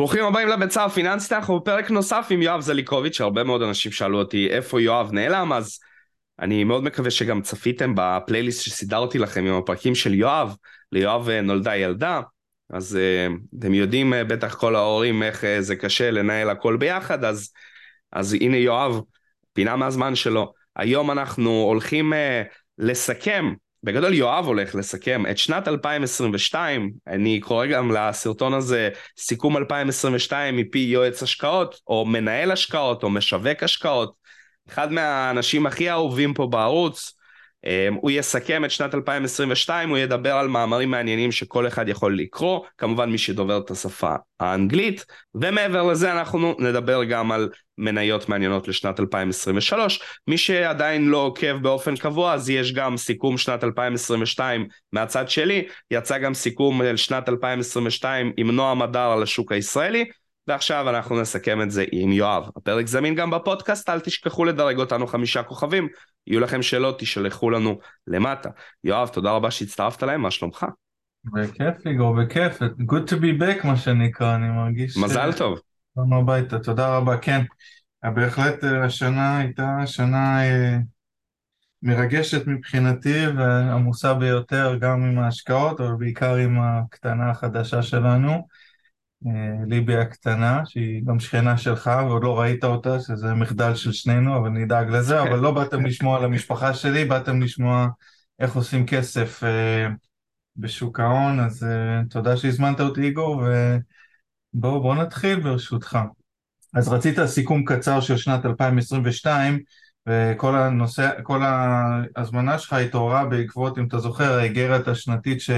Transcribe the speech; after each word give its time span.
ברוכים 0.00 0.24
הבאים 0.24 0.48
לביצה 0.48 0.84
הפיננסית, 0.84 1.32
אנחנו 1.32 1.60
בפרק 1.60 1.90
נוסף 1.90 2.26
עם 2.30 2.42
יואב 2.42 2.60
זליקוביץ', 2.60 3.20
הרבה 3.20 3.44
מאוד 3.44 3.62
אנשים 3.62 3.92
שאלו 3.92 4.18
אותי 4.18 4.48
איפה 4.50 4.80
יואב 4.80 5.12
נעלם, 5.12 5.52
אז 5.52 5.78
אני 6.38 6.64
מאוד 6.64 6.84
מקווה 6.84 7.10
שגם 7.10 7.42
צפיתם 7.42 7.92
בפלייליסט 7.96 8.62
שסידרתי 8.62 9.18
לכם 9.18 9.46
עם 9.46 9.54
הפרקים 9.54 9.94
של 9.94 10.14
יואב, 10.14 10.56
ליואב 10.92 11.28
אה, 11.28 11.40
נולדה 11.40 11.76
ילדה, 11.76 12.20
אז 12.70 12.98
uh, 12.98 13.58
אתם 13.58 13.74
יודעים 13.74 14.12
uh, 14.12 14.16
בטח 14.16 14.54
כל 14.54 14.76
ההורים 14.76 15.22
איך 15.22 15.44
זה 15.60 15.76
קשה 15.76 16.10
לנהל 16.10 16.50
הכל 16.50 16.76
ביחד, 16.76 17.24
אז, 17.24 17.52
אז 18.12 18.34
הנה 18.34 18.56
יואב, 18.56 19.00
פינה 19.52 19.76
מהזמן 19.76 20.14
שלו. 20.14 20.52
היום 20.76 21.10
אנחנו 21.10 21.50
הולכים 21.50 22.12
לסכם 22.78 23.52
בגדול 23.82 24.14
יואב 24.14 24.46
הולך 24.46 24.74
לסכם. 24.74 25.22
את 25.30 25.38
שנת 25.38 25.68
2022, 25.68 26.92
אני 27.06 27.40
קורא 27.40 27.66
גם 27.66 27.92
לסרטון 27.92 28.54
הזה 28.54 28.88
סיכום 29.18 29.56
2022 29.56 30.56
מפי 30.56 30.78
יועץ 30.78 31.22
השקעות, 31.22 31.80
או 31.86 32.06
מנהל 32.06 32.50
השקעות, 32.50 33.02
או 33.02 33.10
משווק 33.10 33.62
השקעות, 33.62 34.12
אחד 34.68 34.92
מהאנשים 34.92 35.66
הכי 35.66 35.90
אהובים 35.90 36.34
פה 36.34 36.46
בערוץ, 36.46 37.19
הוא 38.00 38.10
יסכם 38.10 38.64
את 38.64 38.70
שנת 38.70 38.94
2022, 38.94 39.88
הוא 39.88 39.98
ידבר 39.98 40.32
על 40.32 40.48
מאמרים 40.48 40.90
מעניינים 40.90 41.32
שכל 41.32 41.66
אחד 41.66 41.88
יכול 41.88 42.18
לקרוא, 42.18 42.60
כמובן 42.78 43.10
מי 43.10 43.18
שדובר 43.18 43.58
את 43.58 43.70
השפה 43.70 44.14
האנגלית, 44.40 45.04
ומעבר 45.34 45.82
לזה 45.82 46.12
אנחנו 46.12 46.54
נדבר 46.58 47.04
גם 47.04 47.32
על 47.32 47.48
מניות 47.78 48.28
מעניינות 48.28 48.68
לשנת 48.68 49.00
2023. 49.00 50.00
מי 50.28 50.38
שעדיין 50.38 51.08
לא 51.08 51.16
עוקב 51.16 51.56
באופן 51.56 51.96
קבוע, 51.96 52.32
אז 52.32 52.50
יש 52.50 52.72
גם 52.72 52.96
סיכום 52.96 53.38
שנת 53.38 53.64
2022 53.64 54.66
מהצד 54.92 55.28
שלי, 55.28 55.66
יצא 55.90 56.18
גם 56.18 56.34
סיכום 56.34 56.82
לשנת 56.82 57.28
2022 57.28 58.32
עם 58.36 58.50
נועם 58.50 58.82
הדר 58.82 59.10
על 59.10 59.22
השוק 59.22 59.52
הישראלי, 59.52 60.04
ועכשיו 60.50 60.90
אנחנו 60.90 61.20
נסכם 61.20 61.62
את 61.62 61.70
זה 61.70 61.84
עם 61.92 62.12
יואב. 62.12 62.48
הפרק 62.56 62.86
זמין 62.86 63.14
גם 63.14 63.30
בפודקאסט, 63.30 63.88
אל 63.88 64.00
תשכחו 64.00 64.44
לדרג 64.44 64.78
אותנו 64.78 65.06
חמישה 65.06 65.42
כוכבים. 65.42 65.88
יהיו 66.26 66.40
לכם 66.40 66.62
שאלות, 66.62 67.00
תשלחו 67.00 67.50
לנו 67.50 67.78
למטה. 68.06 68.48
יואב, 68.84 69.08
תודה 69.08 69.30
רבה 69.30 69.50
שהצטרפת 69.50 70.02
להם, 70.02 70.22
מה 70.22 70.30
שלומך? 70.30 70.66
בכיף 71.24 71.86
איגור, 71.86 72.16
בכיף. 72.22 72.62
Good 72.62 73.10
to 73.10 73.14
be 73.14 73.40
back 73.40 73.66
מה 73.66 73.76
שנקרא, 73.76 74.34
אני 74.34 74.48
מרגיש... 74.48 74.96
מזל 74.96 75.32
טוב. 75.32 75.60
באנו 75.96 76.20
הביתה, 76.20 76.58
תודה 76.58 76.96
רבה, 76.96 77.16
כן. 77.16 77.40
בהחלט 78.02 78.64
אה, 78.64 78.84
השנה 78.84 79.38
הייתה 79.38 79.86
שנה 79.86 80.44
אה, 80.44 80.76
מרגשת 81.82 82.46
מבחינתי 82.46 83.26
ועמוסה 83.36 84.14
ביותר 84.14 84.76
גם 84.80 85.02
עם 85.04 85.18
ההשקעות, 85.18 85.80
אבל 85.80 85.94
בעיקר 85.98 86.34
עם 86.34 86.58
הקטנה 86.60 87.30
החדשה 87.30 87.82
שלנו. 87.82 88.46
ליבי 89.66 89.96
הקטנה, 89.96 90.62
שהיא 90.66 91.02
גם 91.04 91.20
שכנה 91.20 91.58
שלך 91.58 91.90
ועוד 92.06 92.24
לא 92.24 92.40
ראית 92.40 92.64
אותה, 92.64 93.00
שזה 93.00 93.34
מחדל 93.34 93.74
של 93.74 93.92
שנינו, 93.92 94.36
אבל 94.36 94.48
נדאג 94.48 94.90
לזה, 94.90 95.22
אבל 95.22 95.38
לא 95.38 95.50
באתם 95.50 95.86
לשמוע 95.86 96.18
על 96.18 96.24
המשפחה 96.24 96.74
שלי, 96.74 97.04
באתם 97.04 97.42
לשמוע 97.42 97.88
איך 98.38 98.56
עושים 98.56 98.86
כסף 98.86 99.44
אה, 99.44 99.88
בשוק 100.56 101.00
ההון, 101.00 101.40
אז 101.40 101.64
אה, 101.64 102.02
תודה 102.10 102.36
שהזמנת 102.36 102.80
אותי 102.80 103.00
איגור, 103.00 103.42
ובואו 104.54 104.82
בוא 104.82 104.94
נתחיל 104.94 105.40
ברשותך. 105.40 105.98
אז 106.74 106.88
רצית 106.88 107.24
סיכום 107.26 107.64
קצר 107.64 108.00
של 108.00 108.16
שנת 108.16 108.46
2022, 108.46 109.58
וכל 110.08 110.56
הנושא, 110.56 111.10
כל 111.22 111.40
ההזמנה 111.42 112.58
שלך 112.58 112.72
התעוררה 112.72 113.24
בעקבות, 113.24 113.78
אם 113.78 113.86
אתה 113.86 113.98
זוכר, 113.98 114.38
האיגרת 114.38 114.88
השנתית 114.88 115.40
ש... 115.40 115.50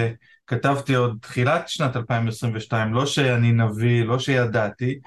כתבתי 0.47 0.95
עוד 0.95 1.19
תחילת 1.23 1.69
שנת 1.69 1.97
2022, 1.97 2.95
לא 2.95 3.07
שאני 3.07 3.53
נביא, 3.53 4.05
לא 4.05 4.19
שידעתי, 4.19 4.99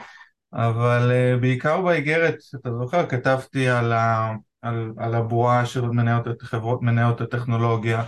אבל 0.53 1.11
uh, 1.11 1.41
בעיקר 1.41 1.81
באיגרת, 1.81 2.35
אתה 2.55 2.69
זוכר, 2.79 3.05
כתבתי 3.05 3.69
על, 3.69 3.93
ה, 3.93 4.33
על, 4.61 4.91
על 4.97 5.15
הבועה 5.15 5.65
של 5.65 5.81
מניות, 5.81 6.41
חברות 6.41 6.81
מניות 6.81 7.21
הטכנולוגיה, 7.21 8.03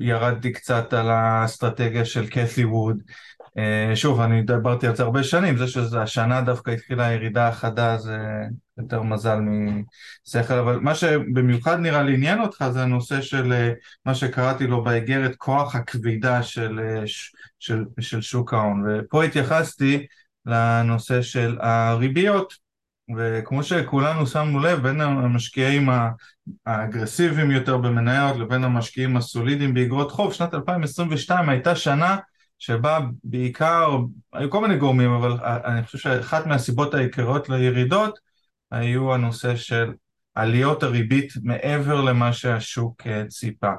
ירדתי 0.00 0.52
קצת 0.52 0.92
על 0.92 1.10
האסטרטגיה 1.10 2.04
של 2.04 2.26
קת'י 2.26 2.64
ווד, 2.64 3.02
אה, 3.06 3.39
שוב, 3.94 4.20
אני 4.20 4.42
דיברתי 4.42 4.86
על 4.86 4.96
זה 4.96 5.02
הרבה 5.02 5.22
שנים, 5.22 5.56
זה 5.56 5.66
שהשנה 5.68 6.40
דווקא 6.40 6.70
התחילה 6.70 7.06
הירידה 7.06 7.48
החדה 7.48 7.98
זה 7.98 8.18
יותר 8.78 9.02
מזל 9.02 9.38
משכל, 10.26 10.54
אבל 10.54 10.78
מה 10.78 10.94
שבמיוחד 10.94 11.78
נראה 11.78 12.02
לי 12.02 12.14
עניין 12.14 12.40
אותך 12.40 12.64
זה 12.72 12.82
הנושא 12.82 13.20
של 13.20 13.52
אה, 13.52 13.72
מה 14.06 14.14
שקראתי 14.14 14.66
לו 14.66 14.84
באיגרת 14.84 15.36
כוח 15.36 15.74
הכבידה 15.74 16.42
של, 16.42 16.80
אה, 16.82 17.02
של, 17.58 17.84
של 18.00 18.20
שוק 18.20 18.54
ההון, 18.54 18.84
ופה 18.88 19.24
התייחסתי 19.24 20.06
לנושא 20.46 21.22
של 21.22 21.58
הריביות, 21.60 22.54
וכמו 23.16 23.62
שכולנו 23.62 24.26
שמנו 24.26 24.60
לב, 24.60 24.82
בין 24.82 25.00
המשקיעים 25.00 25.88
האגרסיביים 26.66 27.50
יותר 27.50 27.76
במניות 27.76 28.36
לבין 28.36 28.64
המשקיעים 28.64 29.16
הסולידיים 29.16 29.74
באגרות 29.74 30.10
חוב, 30.10 30.32
שנת 30.32 30.54
2022 30.54 31.48
הייתה 31.48 31.76
שנה 31.76 32.16
שבה 32.60 32.98
בעיקר, 33.24 33.98
היו 34.32 34.50
כל 34.50 34.60
מיני 34.60 34.76
גורמים, 34.76 35.10
אבל 35.10 35.32
אני 35.42 35.84
חושב 35.84 35.98
שאחת 35.98 36.46
מהסיבות 36.46 36.94
העיקריות 36.94 37.48
לירידות 37.48 38.18
היו 38.70 39.14
הנושא 39.14 39.56
של 39.56 39.92
עליות 40.34 40.82
הריבית 40.82 41.32
מעבר 41.42 42.00
למה 42.00 42.32
שהשוק 42.32 43.06
אה, 43.06 43.24
ציפה. 43.28 43.72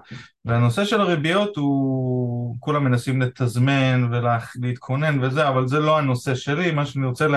והנושא 0.45 0.85
של 0.85 1.01
הריביות 1.01 1.57
הוא, 1.57 2.55
כולם 2.59 2.83
מנסים 2.83 3.21
לתזמן 3.21 4.09
ולהתכונן 4.11 5.23
וזה, 5.23 5.47
אבל 5.47 5.67
זה 5.67 5.79
לא 5.79 5.97
הנושא 5.97 6.35
שלי, 6.35 6.71
מה 6.71 6.85
שאני 6.85 7.05
רוצה 7.05 7.27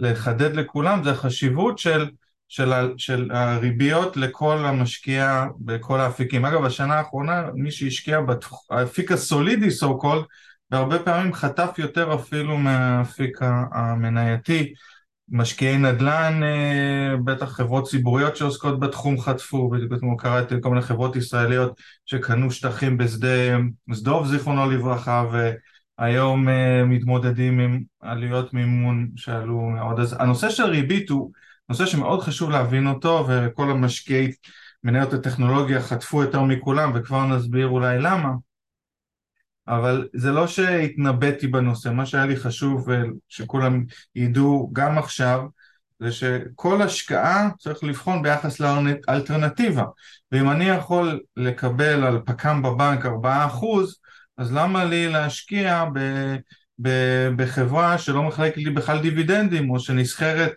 לחדד 0.00 0.56
לכולם 0.56 1.04
זה 1.04 1.10
החשיבות 1.10 1.78
של, 1.78 2.10
של, 2.48 2.72
של 2.96 3.30
הריביות 3.32 4.16
לכל 4.16 4.64
המשקיע 4.64 5.46
בכל 5.58 6.00
האפיקים. 6.00 6.44
אגב, 6.44 6.64
השנה 6.64 6.94
האחרונה 6.94 7.42
מי 7.54 7.70
שהשקיע 7.70 8.20
באפיק 8.20 9.12
הסולידי, 9.12 9.68
so 9.68 10.02
called, 10.02 10.24
והרבה 10.70 10.98
פעמים 10.98 11.32
חטף 11.32 11.74
יותר 11.78 12.14
אפילו 12.14 12.58
מהאפיק 12.58 13.38
המנייתי. 13.72 14.74
משקיעי 15.28 15.78
נדל"ן, 15.78 16.40
אה, 16.42 17.16
בטח 17.24 17.52
חברות 17.52 17.88
ציבוריות 17.88 18.36
שעוסקות 18.36 18.80
בתחום 18.80 19.20
חטפו, 19.20 19.70
בדיוק 19.70 20.22
קראתי 20.22 20.54
כל 20.60 20.68
מיני 20.68 20.82
חברות 20.82 21.16
ישראליות 21.16 21.80
שקנו 22.06 22.50
שטחים 22.50 22.98
בשדה 22.98 23.56
דוב 23.88 24.26
זיכרונו 24.26 24.70
לברכה 24.70 25.24
והיום 25.98 26.48
אה, 26.48 26.84
מתמודדים 26.84 27.60
עם 27.60 27.82
עלויות 28.00 28.54
מימון 28.54 29.10
שעלו 29.16 29.60
מאוד. 29.60 30.00
אז 30.00 30.16
הנושא 30.18 30.50
של 30.50 30.64
ריבית 30.64 31.10
הוא 31.10 31.30
נושא 31.68 31.86
שמאוד 31.86 32.20
חשוב 32.20 32.50
להבין 32.50 32.86
אותו 32.86 33.26
וכל 33.28 33.70
המשקיעי 33.70 34.32
מניות 34.84 35.12
הטכנולוגיה 35.12 35.82
חטפו 35.82 36.22
יותר 36.22 36.42
מכולם 36.42 36.92
וכבר 36.94 37.26
נסביר 37.26 37.66
אולי 37.66 37.98
למה. 37.98 38.30
אבל 39.68 40.08
זה 40.14 40.32
לא 40.32 40.46
שהתנבאתי 40.46 41.46
בנושא, 41.46 41.88
מה 41.88 42.06
שהיה 42.06 42.26
לי 42.26 42.36
חשוב 42.36 42.88
שכולם 43.28 43.84
ידעו 44.14 44.70
גם 44.72 44.98
עכשיו 44.98 45.42
זה 46.00 46.12
שכל 46.12 46.82
השקעה 46.82 47.48
צריך 47.58 47.84
לבחון 47.84 48.22
ביחס 48.22 48.60
לאלטרנטיבה. 48.60 49.84
ואם 50.32 50.50
אני 50.50 50.64
יכול 50.64 51.20
לקבל 51.36 52.04
על 52.04 52.20
פק"ם 52.24 52.62
בבנק 52.62 53.06
4% 53.06 53.08
אז 54.38 54.52
למה 54.52 54.84
לי 54.84 55.08
להשקיע 55.08 55.84
ב, 55.94 56.00
ב, 56.82 56.88
בחברה 57.36 57.98
שלא 57.98 58.22
מחלקת 58.22 58.56
לי 58.56 58.70
בכלל 58.70 59.02
דיבידנדים 59.02 59.70
או 59.70 59.80
שנסחרת 59.80 60.52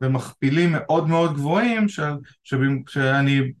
במכפילים 0.00 0.72
מאוד 0.72 1.08
מאוד 1.08 1.34
גבוהים 1.34 1.88
ש, 1.88 2.00
ש, 2.44 2.54
שאני 2.88 3.52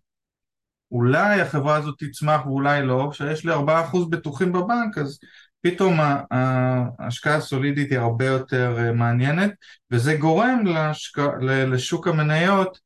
אולי 0.94 1.40
החברה 1.40 1.76
הזאת 1.76 1.94
תצמח 1.98 2.46
ואולי 2.46 2.86
לא, 2.86 3.08
כשיש 3.12 3.44
לי 3.44 3.52
ארבעה 3.52 3.84
אחוז 3.84 4.10
בטוחים 4.10 4.52
בבנק 4.52 4.98
אז 4.98 5.18
פתאום 5.60 5.98
ההשקעה 6.30 7.36
הסולידית 7.36 7.90
היא 7.90 7.98
הרבה 7.98 8.26
יותר 8.26 8.74
אה, 8.78 8.92
מעניינת 8.92 9.50
וזה 9.90 10.14
גורם 10.14 10.66
להשק... 10.66 11.18
לשוק 11.42 12.08
המניות 12.08 12.78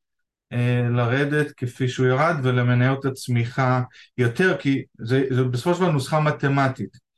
אה, 0.53 0.87
לרדת 0.89 1.51
כפי 1.57 1.87
שהוא 1.87 2.07
ירד 2.07 2.35
ולמניות 2.43 3.05
הצמיחה 3.05 3.81
יותר 4.17 4.57
כי 4.57 4.83
זה, 4.99 5.23
זה 5.29 5.43
בסופו 5.43 5.73
של 5.73 5.81
דבר 5.81 5.91
נוסחה 5.91 6.19
מתמטית. 6.19 7.09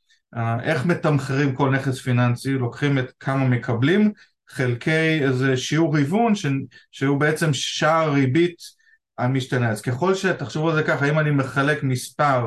איך 0.62 0.86
מתמחרים 0.86 1.54
כל 1.54 1.70
נכס 1.70 2.00
פיננסי? 2.00 2.52
לוקחים 2.52 2.98
את 2.98 3.12
כמה 3.20 3.48
מקבלים 3.48 4.12
חלקי 4.48 5.24
איזה 5.24 5.56
שיעור 5.56 5.96
היוון 5.96 6.34
ש... 6.34 6.46
שהוא 6.90 7.20
בעצם 7.20 7.54
שער 7.54 8.12
ריבית 8.12 8.81
המשתנה. 9.24 9.70
אז 9.70 9.80
ככל 9.80 10.14
שתחשבו 10.14 10.70
על 10.70 10.76
זה 10.76 10.82
ככה, 10.82 11.08
אם 11.08 11.18
אני 11.18 11.30
מחלק 11.30 11.82
מספר, 11.82 12.46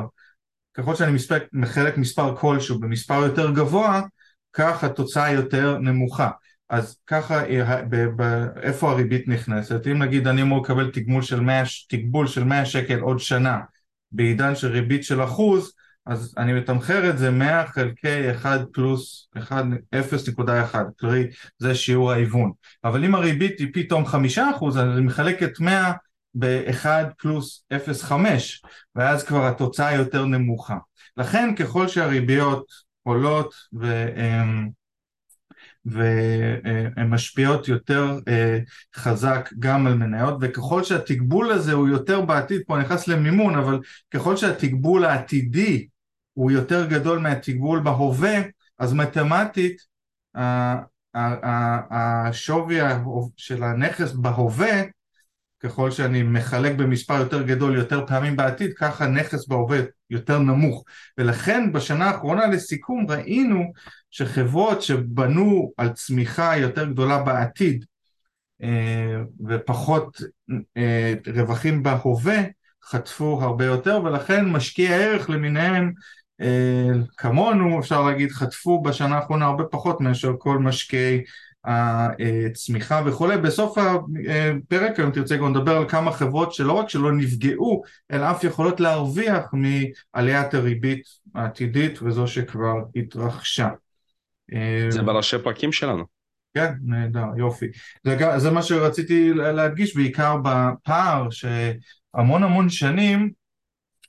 ככל 0.74 0.94
שאני 0.94 1.12
מספק, 1.12 1.44
מחלק 1.52 1.98
מספר 1.98 2.36
כלשהו 2.36 2.80
במספר 2.80 3.14
יותר 3.14 3.50
גבוה, 3.50 4.02
כך 4.52 4.84
התוצאה 4.84 5.32
יותר 5.32 5.78
נמוכה. 5.78 6.30
אז 6.70 6.96
ככה, 7.06 7.42
איפה 8.62 8.90
הריבית 8.90 9.28
נכנסת? 9.28 9.86
אם 9.86 10.02
נגיד 10.02 10.26
אני 10.26 10.42
אמור 10.42 10.62
לקבל 10.62 10.90
תגמול 10.90 11.22
של 11.22 11.40
100, 11.40 11.62
תגבול 11.88 12.26
של 12.26 12.44
100 12.44 12.64
שקל 12.64 13.00
עוד 13.00 13.18
שנה 13.18 13.60
בעידן 14.12 14.54
של 14.54 14.68
ריבית 14.68 15.04
של 15.04 15.24
אחוז, 15.24 15.72
אז 16.06 16.34
אני 16.38 16.52
מתמחר 16.52 17.10
את 17.10 17.18
זה 17.18 17.30
100 17.30 17.66
חלקי 17.66 18.30
1 18.30 18.60
פלוס 18.72 19.28
1, 19.38 19.64
0.1, 19.94 20.76
קרי 20.96 21.26
זה 21.58 21.74
שיעור 21.74 22.12
ההיוון. 22.12 22.52
אבל 22.84 23.04
אם 23.04 23.14
הריבית 23.14 23.58
היא 23.58 23.68
פתאום 23.72 24.04
5%, 24.06 24.68
אז 24.68 24.78
אני 24.78 25.00
מחלק 25.00 25.42
את 25.42 25.60
100 25.60 25.92
ב-1 26.38 26.86
פלוס 27.18 27.64
0.5, 27.72 28.12
ואז 28.94 29.24
כבר 29.24 29.46
התוצאה 29.46 29.94
יותר 29.94 30.24
נמוכה. 30.24 30.76
לכן 31.16 31.54
ככל 31.54 31.88
שהריביות 31.88 32.66
עולות 33.02 33.54
והן 33.72 34.70
והן 35.84 37.08
משפיעות 37.08 37.68
יותר 37.68 38.18
אה, 38.28 38.58
חזק 38.96 39.50
גם 39.58 39.86
על 39.86 39.94
מניות 39.94 40.34
וככל 40.40 40.84
שהתגבול 40.84 41.52
הזה 41.52 41.72
הוא 41.72 41.88
יותר 41.88 42.20
בעתיד, 42.20 42.62
פה 42.66 42.78
נכנס 42.78 43.08
למימון, 43.08 43.58
אבל 43.58 43.80
ככל 44.10 44.36
שהתגבול 44.36 45.04
העתידי 45.04 45.86
הוא 46.32 46.50
יותר 46.50 46.86
גדול 46.86 47.18
מהתגבול 47.18 47.80
בהווה, 47.80 48.36
אז 48.78 48.92
מתמטית 48.92 49.76
השווי 51.90 52.78
של 53.36 53.62
הנכס 53.62 54.12
בהווה 54.12 54.82
ככל 55.60 55.90
שאני 55.90 56.22
מחלק 56.22 56.72
במספר 56.72 57.14
יותר 57.14 57.42
גדול 57.42 57.76
יותר 57.76 58.06
פעמים 58.06 58.36
בעתיד, 58.36 58.72
ככה 58.74 59.06
נכס 59.06 59.48
בהווה 59.48 59.78
יותר 60.10 60.38
נמוך. 60.38 60.84
ולכן 61.18 61.72
בשנה 61.72 62.04
האחרונה 62.04 62.46
לסיכום 62.46 63.06
ראינו 63.10 63.72
שחברות 64.10 64.82
שבנו 64.82 65.72
על 65.76 65.92
צמיחה 65.92 66.56
יותר 66.56 66.84
גדולה 66.84 67.22
בעתיד 67.22 67.84
אה, 68.62 69.16
ופחות 69.48 70.20
אה, 70.76 71.14
רווחים 71.34 71.82
בהווה, 71.82 72.38
חטפו 72.84 73.38
הרבה 73.42 73.64
יותר, 73.64 74.00
ולכן 74.04 74.44
משקיעי 74.44 74.94
ערך 75.04 75.30
למיניהם 75.30 75.92
אה, 76.40 76.90
כמונו, 77.16 77.80
אפשר 77.80 78.02
להגיד, 78.02 78.30
חטפו 78.30 78.82
בשנה 78.82 79.16
האחרונה 79.16 79.44
הרבה 79.44 79.64
פחות 79.64 80.00
מאשר 80.00 80.32
כל 80.38 80.58
משקיעי 80.58 81.22
הצמיחה 81.66 83.02
וכולי. 83.06 83.36
בסוף 83.36 83.78
הפרק 83.78 84.98
היום 84.98 85.10
תרצה 85.10 85.36
גם 85.36 85.54
לדבר 85.54 85.76
על 85.76 85.88
כמה 85.88 86.12
חברות 86.12 86.52
שלא 86.52 86.72
רק 86.72 86.88
שלא 86.88 87.12
נפגעו, 87.12 87.82
אלא 88.10 88.30
אף 88.30 88.44
יכולות 88.44 88.80
להרוויח 88.80 89.44
מעליית 89.52 90.54
הריבית 90.54 91.02
העתידית 91.34 92.02
וזו 92.02 92.26
שכבר 92.26 92.74
התרחשה. 92.96 93.68
זה 94.88 95.02
בראשי 95.02 95.36
פרקים 95.38 95.72
שלנו. 95.72 96.04
כן, 96.54 96.72
נהדר, 96.84 97.26
יופי. 97.36 97.66
זה, 98.04 98.16
זה 98.36 98.50
מה 98.50 98.62
שרציתי 98.62 99.32
להדגיש, 99.34 99.96
בעיקר 99.96 100.36
בפער 100.42 101.28
שהמון 101.30 102.42
המון 102.42 102.68
שנים 102.68 103.30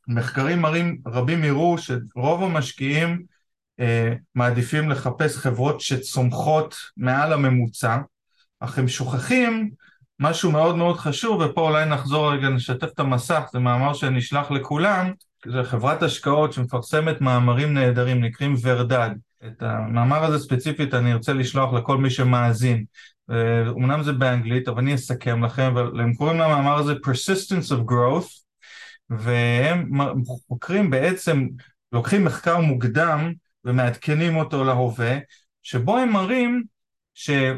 מחקרים 0.07 0.59
מראים, 0.59 0.97
רבים 1.07 1.43
הראו 1.43 1.77
שרוב 1.77 2.43
המשקיעים 2.43 3.36
מעדיפים 4.35 4.89
לחפש 4.89 5.37
חברות 5.37 5.81
שצומחות 5.81 6.75
מעל 6.97 7.33
הממוצע, 7.33 7.97
אך 8.59 8.79
הם 8.79 8.87
שוכחים 8.87 9.69
משהו 10.19 10.51
מאוד 10.51 10.75
מאוד 10.75 10.97
חשוב, 10.97 11.41
ופה 11.41 11.61
אולי 11.61 11.85
נחזור 11.85 12.33
רגע, 12.33 12.49
נשתף 12.49 12.87
את 12.93 12.99
המסך, 12.99 13.43
זה 13.53 13.59
מאמר 13.59 13.93
שנשלח 13.93 14.51
לכולם, 14.51 15.11
זה 15.45 15.63
חברת 15.63 16.03
השקעות 16.03 16.53
שמפרסמת 16.53 17.21
מאמרים 17.21 17.73
נהדרים, 17.73 18.23
נקראים 18.23 18.55
ורדד. 18.61 19.09
את 19.45 19.63
המאמר 19.63 20.23
הזה 20.23 20.39
ספציפית 20.39 20.93
אני 20.93 21.13
ארצה 21.13 21.33
לשלוח 21.33 21.73
לכל 21.73 21.97
מי 21.97 22.09
שמאזין. 22.09 22.85
אה, 23.31 23.69
אמנם 23.69 24.03
זה 24.03 24.13
באנגלית, 24.13 24.67
אבל 24.67 24.79
אני 24.79 24.95
אסכם 24.95 25.43
לכם, 25.43 25.73
והם 25.75 26.13
קוראים 26.13 26.39
למאמר 26.39 26.75
הזה 26.75 26.93
Persistence 26.93 27.71
of 27.71 27.91
Growth, 27.91 28.43
והם 29.09 29.91
חוקרים 30.47 30.89
בעצם, 30.89 31.47
לוקחים 31.91 32.25
מחקר 32.25 32.59
מוקדם 32.59 33.33
ומעדכנים 33.65 34.35
אותו 34.35 34.63
להווה, 34.63 35.17
שבו 35.63 35.97
הם 35.97 36.09
מראים 36.09 36.63
שגם 37.13 37.57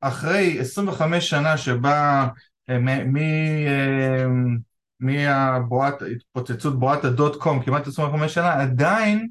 אחרי 0.00 0.58
25 0.60 1.30
שנה 1.30 1.56
שבה 1.56 2.28
אה, 2.70 2.78
מהתפוצצות 5.00 6.74
אה, 6.74 6.78
בועת 6.78 7.04
הדוט 7.04 7.36
קום, 7.36 7.62
כמעט 7.62 7.86
25 7.86 8.34
שנה, 8.34 8.62
עדיין 8.62 9.28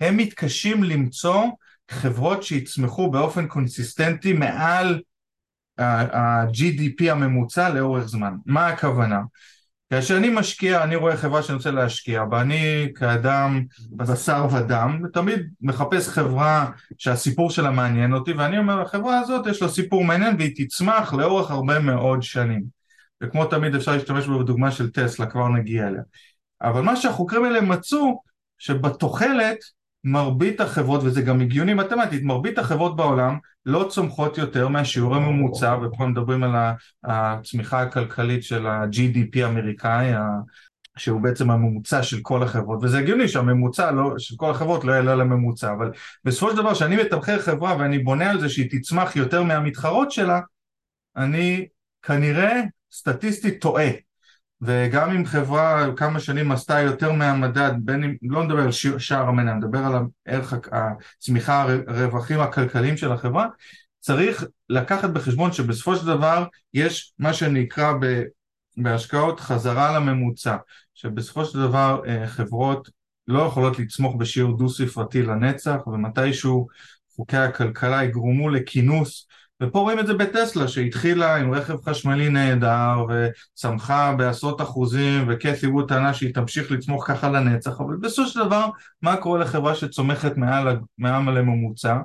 הם 0.00 0.16
מתקשים 0.16 0.84
למצוא 0.84 1.44
חברות 1.90 2.42
שיצמחו 2.42 3.10
באופן 3.10 3.48
קונסיסטנטי 3.48 4.32
מעל 4.32 5.00
ה-GDP 5.78 7.10
הממוצע 7.10 7.68
לאורך 7.68 8.06
זמן. 8.06 8.34
מה 8.46 8.66
הכוונה? 8.66 9.20
כאשר 9.90 10.16
אני 10.16 10.28
משקיע, 10.28 10.84
אני 10.84 10.96
רואה 10.96 11.16
חברה 11.16 11.42
שאני 11.42 11.56
רוצה 11.56 11.70
להשקיע 11.70 12.24
בה, 12.24 12.40
אני 12.40 12.88
כאדם 12.94 13.64
בשר 13.90 14.46
ודם, 14.52 15.00
ותמיד 15.04 15.40
מחפש 15.60 16.08
חברה 16.08 16.70
שהסיפור 16.98 17.50
שלה 17.50 17.70
מעניין 17.70 18.12
אותי, 18.12 18.32
ואני 18.32 18.58
אומר, 18.58 18.80
החברה 18.80 19.18
הזאת 19.18 19.46
יש 19.46 19.62
לה 19.62 19.68
סיפור 19.68 20.04
מעניין 20.04 20.36
והיא 20.38 20.54
תצמח 20.56 21.14
לאורך 21.14 21.50
הרבה 21.50 21.78
מאוד 21.78 22.22
שנים. 22.22 22.62
וכמו 23.22 23.44
תמיד 23.44 23.74
אפשר 23.74 23.92
להשתמש 23.92 24.26
בדוגמה 24.26 24.70
של 24.70 24.90
טסלה, 24.90 25.26
כבר 25.26 25.48
נגיע 25.48 25.88
אליה. 25.88 26.02
אבל 26.62 26.80
מה 26.80 26.96
שהחוקרים 26.96 27.44
האלה 27.44 27.60
מצאו, 27.60 28.22
שבתוחלת 28.58 29.58
מרבית 30.04 30.60
החברות, 30.60 31.00
וזה 31.04 31.22
גם 31.22 31.40
הגיוני 31.40 31.74
מתמטית, 31.74 32.22
מרבית 32.22 32.58
החברות 32.58 32.96
בעולם 32.96 33.38
לא 33.66 33.86
צומחות 33.90 34.38
יותר 34.38 34.68
מהשיעור 34.68 35.16
הממוצע, 35.16 35.76
ופה 35.82 36.06
מדברים 36.06 36.42
על 36.42 36.50
הצמיחה 37.04 37.82
הכלכלית 37.82 38.44
של 38.44 38.66
ה-GDP 38.66 39.44
האמריקאי, 39.44 40.12
שהוא 40.96 41.20
בעצם 41.20 41.50
הממוצע 41.50 42.02
של 42.02 42.18
כל 42.22 42.42
החברות, 42.42 42.78
וזה 42.82 42.98
הגיוני 42.98 43.28
שהממוצע 43.28 43.90
לא, 43.90 44.14
של 44.18 44.34
כל 44.36 44.50
החברות 44.50 44.84
לא 44.84 44.92
יעלה 44.92 45.14
לממוצע, 45.14 45.72
אבל 45.72 45.92
בסופו 46.24 46.50
של 46.50 46.56
דבר 46.56 46.74
כשאני 46.74 46.96
מתמחר 46.96 47.38
חברה 47.38 47.76
ואני 47.78 47.98
בונה 47.98 48.30
על 48.30 48.40
זה 48.40 48.48
שהיא 48.48 48.70
תצמח 48.70 49.16
יותר 49.16 49.42
מהמתחרות 49.42 50.12
שלה, 50.12 50.40
אני 51.16 51.66
כנראה 52.02 52.60
סטטיסטית 52.92 53.60
טועה. 53.60 53.88
וגם 54.62 55.10
אם 55.10 55.26
חברה 55.26 55.86
כמה 55.96 56.20
שנים 56.20 56.52
עשתה 56.52 56.80
יותר 56.80 57.12
מהמדד, 57.12 57.72
בין 57.78 58.04
אם, 58.04 58.14
לא 58.22 58.44
נדבר 58.44 58.62
על 58.62 58.70
שער 58.98 59.28
המניה, 59.28 59.54
נדבר 59.54 59.78
על 59.78 59.92
הערך 60.26 60.54
הצמיחה, 60.72 61.66
הרווחים 61.86 62.40
הכלכליים 62.40 62.96
של 62.96 63.12
החברה, 63.12 63.46
צריך 64.00 64.44
לקחת 64.68 65.10
בחשבון 65.10 65.52
שבסופו 65.52 65.96
של 65.96 66.06
דבר 66.06 66.44
יש 66.74 67.12
מה 67.18 67.32
שנקרא 67.32 67.92
ב, 68.00 68.22
בהשקעות 68.76 69.40
חזרה 69.40 69.98
לממוצע, 69.98 70.56
שבסופו 70.94 71.44
של 71.44 71.58
דבר 71.58 72.02
אה, 72.06 72.26
חברות 72.26 72.90
לא 73.28 73.42
יכולות 73.42 73.78
לצמוח 73.78 74.14
בשיעור 74.14 74.58
דו 74.58 74.68
ספרתי 74.68 75.22
לנצח 75.22 75.86
ומתישהו 75.86 76.66
חוקי 77.16 77.36
הכלכלה 77.36 78.04
יגרמו 78.04 78.48
לכינוס 78.48 79.26
ופה 79.62 79.78
רואים 79.78 79.98
את 79.98 80.06
זה 80.06 80.14
בטסלה 80.14 80.68
שהתחילה 80.68 81.36
עם 81.36 81.54
רכב 81.54 81.76
חשמלי 81.88 82.28
נהדר 82.28 83.04
וצמחה 83.08 84.14
בעשרות 84.18 84.60
אחוזים 84.60 85.24
וקת'י 85.28 85.66
ווד 85.66 85.88
טענה 85.88 86.14
שהיא 86.14 86.34
תמשיך 86.34 86.70
לצמוח 86.70 87.08
ככה 87.08 87.30
לנצח 87.30 87.80
אבל 87.80 87.96
בסופו 87.96 88.28
של 88.28 88.40
דבר 88.40 88.66
מה 89.02 89.16
קורה 89.16 89.38
לחברה 89.38 89.74
שצומחת 89.74 90.36
מעל, 90.36 90.76
מעל 90.98 91.38
לממוצע 91.38 91.96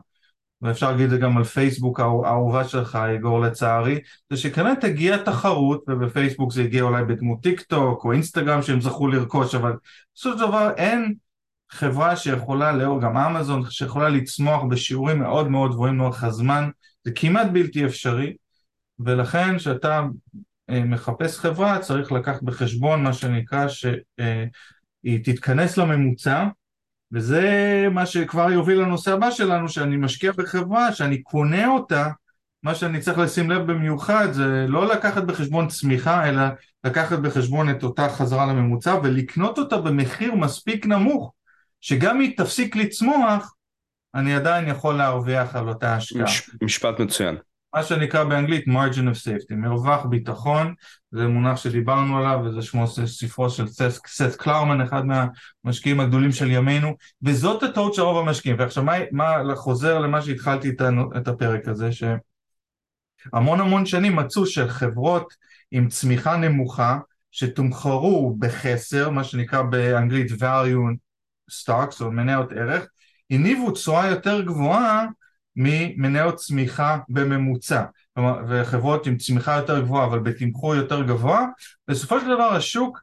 ואפשר 0.61 0.91
להגיד 0.91 1.03
את 1.03 1.09
זה 1.09 1.17
גם 1.17 1.37
על 1.37 1.43
פייסבוק 1.43 1.99
האהובה 1.99 2.63
שלך 2.63 2.99
יגור 3.15 3.39
לצערי 3.39 3.99
זה 4.29 4.37
שכנראה 4.37 4.75
תגיע 4.75 5.17
תחרות 5.17 5.83
ובפייסבוק 5.87 6.53
זה 6.53 6.61
הגיע 6.61 6.83
אולי 6.83 7.03
בדמות 7.03 7.43
טיק 7.43 7.61
טוק 7.61 8.05
או 8.05 8.11
אינסטגרם 8.11 8.61
שהם 8.61 8.81
זכו 8.81 9.07
לרכוש 9.07 9.55
אבל 9.55 9.73
בסופו 10.15 10.37
של 10.37 10.47
דבר 10.47 10.69
אין 10.77 11.13
חברה 11.71 12.15
שיכולה 12.15 12.71
לאור 12.71 13.01
גם 13.01 13.17
אמזון 13.17 13.63
שיכולה 13.69 14.09
לצמוח 14.09 14.63
בשיעורים 14.69 15.19
מאוד 15.19 15.47
מאוד 15.47 15.71
גבוהים 15.71 15.97
לאורך 15.97 16.23
הזמן 16.23 16.69
זה 17.05 17.11
כמעט 17.15 17.47
בלתי 17.53 17.85
אפשרי, 17.85 18.33
ולכן 18.99 19.57
כשאתה 19.57 20.01
אה, 20.69 20.83
מחפש 20.83 21.39
חברה 21.39 21.79
צריך 21.79 22.11
לקחת 22.11 22.43
בחשבון 22.43 23.03
מה 23.03 23.13
שנקרא 23.13 23.67
שהיא 23.67 23.95
אה, 25.07 25.17
תתכנס 25.23 25.77
לממוצע, 25.77 26.47
וזה 27.11 27.87
מה 27.91 28.05
שכבר 28.05 28.51
יוביל 28.51 28.81
לנושא 28.81 29.13
הבא 29.13 29.31
שלנו, 29.31 29.69
שאני 29.69 29.97
משקיע 29.97 30.31
בחברה, 30.31 30.93
שאני 30.93 31.21
קונה 31.23 31.67
אותה, 31.67 32.09
מה 32.63 32.75
שאני 32.75 32.99
צריך 32.99 33.17
לשים 33.17 33.49
לב 33.49 33.71
במיוחד 33.71 34.31
זה 34.31 34.65
לא 34.67 34.87
לקחת 34.87 35.23
בחשבון 35.23 35.67
צמיחה, 35.67 36.29
אלא 36.29 36.43
לקחת 36.83 37.19
בחשבון 37.19 37.69
את 37.69 37.83
אותה 37.83 38.09
חזרה 38.09 38.45
לממוצע 38.45 38.95
ולקנות 39.03 39.57
אותה 39.57 39.77
במחיר 39.77 40.35
מספיק 40.35 40.85
נמוך, 40.85 41.33
שגם 41.81 42.21
אם 42.21 42.31
תפסיק 42.37 42.75
לצמוח, 42.75 43.54
אני 44.15 44.35
עדיין 44.35 44.67
יכול 44.67 44.95
להרוויח 44.95 45.55
על 45.55 45.69
אותה 45.69 45.95
השקעה. 45.95 46.23
מש, 46.23 46.49
משפט 46.61 46.99
מצוין. 46.99 47.37
מה 47.75 47.83
שנקרא 47.83 48.23
באנגלית 48.23 48.65
margin 48.67 49.07
of 49.13 49.27
safety, 49.27 49.55
מרווח 49.55 50.05
ביטחון, 50.05 50.73
זה 51.11 51.27
מונח 51.27 51.57
שדיברנו 51.57 52.17
עליו 52.17 52.39
וזה 52.45 52.61
שמו 52.61 52.87
ספרו 52.87 53.49
של 53.49 53.67
סט 54.07 54.35
קלרמן, 54.35 54.81
אחד 54.81 55.03
מהמשקיעים 55.05 55.99
הגדולים 55.99 56.31
של 56.31 56.51
ימינו, 56.51 56.95
וזאת 57.21 57.63
הטעות 57.63 57.93
של 57.93 58.01
רוב 58.01 58.27
המשקיעים. 58.27 58.59
ועכשיו 58.59 58.83
מה, 58.83 58.93
מה 59.11 59.55
חוזר 59.55 59.99
למה 59.99 60.21
שהתחלתי 60.21 60.71
את 61.17 61.27
הפרק 61.27 61.67
הזה, 61.67 61.89
שהמון 61.91 63.59
המון 63.59 63.85
שנים 63.85 64.15
מצאו 64.15 64.45
שחברות 64.45 65.33
עם 65.71 65.87
צמיחה 65.87 66.37
נמוכה, 66.37 66.97
שתומחרו 67.31 68.35
בחסר, 68.39 69.09
מה 69.09 69.23
שנקרא 69.23 69.61
באנגלית 69.61 70.31
value 70.31 70.95
stocks 71.51 72.01
או 72.01 72.11
מניות 72.11 72.51
ערך, 72.51 72.87
הניבו 73.31 73.71
תשואה 73.71 74.07
יותר 74.07 74.41
גבוהה 74.41 75.05
ממניות 75.55 76.35
צמיחה 76.35 76.97
בממוצע. 77.09 77.83
כלומר, 78.13 78.41
וחברות 78.49 79.07
עם 79.07 79.17
צמיחה 79.17 79.55
יותר 79.55 79.79
גבוהה 79.79 80.05
אבל 80.05 80.19
בתמחור 80.19 80.75
יותר 80.75 81.03
גבוה, 81.03 81.45
בסופו 81.87 82.19
של 82.19 82.25
דבר 82.25 82.53
השוק 82.53 83.01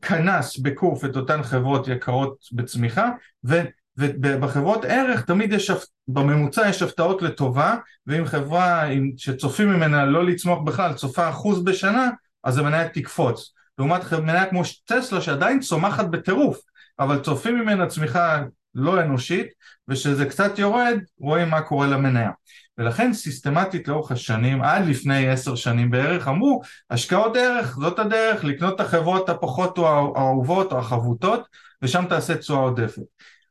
קנס 0.00 0.58
בקוף 0.58 1.04
את 1.04 1.16
אותן 1.16 1.42
חברות 1.42 1.88
יקרות 1.88 2.36
בצמיחה, 2.52 3.10
ו... 3.46 3.62
ובחברות 3.96 4.84
ערך 4.84 5.24
תמיד 5.24 5.52
יש, 5.52 5.70
בממוצע 6.08 6.68
יש 6.68 6.82
הפתעות 6.82 7.22
לטובה, 7.22 7.76
ואם 8.06 8.24
חברה 8.24 8.84
שצופים 9.16 9.68
ממנה 9.68 10.04
לא 10.04 10.26
לצמוח 10.26 10.58
בכלל, 10.64 10.92
צופה 10.92 11.28
אחוז 11.28 11.64
בשנה, 11.64 12.10
אז 12.44 12.58
המניה 12.58 12.88
תקפוץ. 12.88 13.52
לעומת 13.78 14.12
מניה 14.12 14.46
כמו 14.46 14.62
טסלה 14.84 15.20
שעדיין 15.20 15.60
צומחת 15.60 16.04
בטירוף, 16.04 16.60
אבל 16.98 17.18
צופים 17.20 17.60
ממנה 17.60 17.86
צמיחה 17.86 18.42
לא 18.74 19.00
אנושית, 19.02 19.46
וכשזה 19.88 20.26
קצת 20.26 20.58
יורד, 20.58 20.98
רואים 21.20 21.48
מה 21.48 21.60
קורה 21.60 21.86
למניה. 21.86 22.30
ולכן 22.78 23.12
סיסטמטית 23.12 23.88
לאורך 23.88 24.12
השנים, 24.12 24.62
עד 24.62 24.86
לפני 24.86 25.28
עשר 25.28 25.54
שנים 25.54 25.90
בערך, 25.90 26.28
אמרו, 26.28 26.62
השקעות 26.90 27.36
ערך, 27.36 27.76
זאת 27.80 27.98
הדרך, 27.98 28.44
לקנות 28.44 28.74
את 28.74 28.80
החברות 28.80 29.28
הפחות 29.28 29.78
האהובות 29.78 30.72
או 30.72 30.78
החבוטות, 30.78 31.46
ושם 31.82 32.04
תעשה 32.08 32.36
תשואה 32.36 32.60
עודפת. 32.60 33.02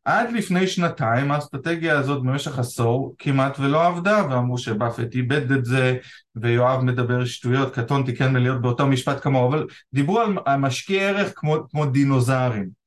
עד 0.05 0.31
לפני 0.31 0.67
שנתיים 0.67 1.31
האסטרטגיה 1.31 1.99
הזאת 1.99 2.23
במשך 2.23 2.59
עשור 2.59 3.15
כמעט 3.17 3.59
ולא 3.59 3.88
עבדה 3.88 4.25
ואמרו 4.29 4.57
שבאפט 4.57 5.15
איבד 5.15 5.51
את 5.51 5.65
זה 5.65 5.97
ויואב 6.35 6.81
מדבר 6.81 7.25
שטויות, 7.25 7.75
קטונתי 7.75 8.15
כן 8.15 8.33
מלהיות 8.33 8.61
באותו 8.61 8.88
משפט 8.88 9.23
כמוהו 9.23 9.49
אבל 9.49 9.67
דיברו 9.93 10.19
על 10.45 10.57
משקיעי 10.57 11.05
ערך 11.05 11.31
כמו, 11.35 11.57
כמו 11.71 11.85
דינוזארים 11.85 12.78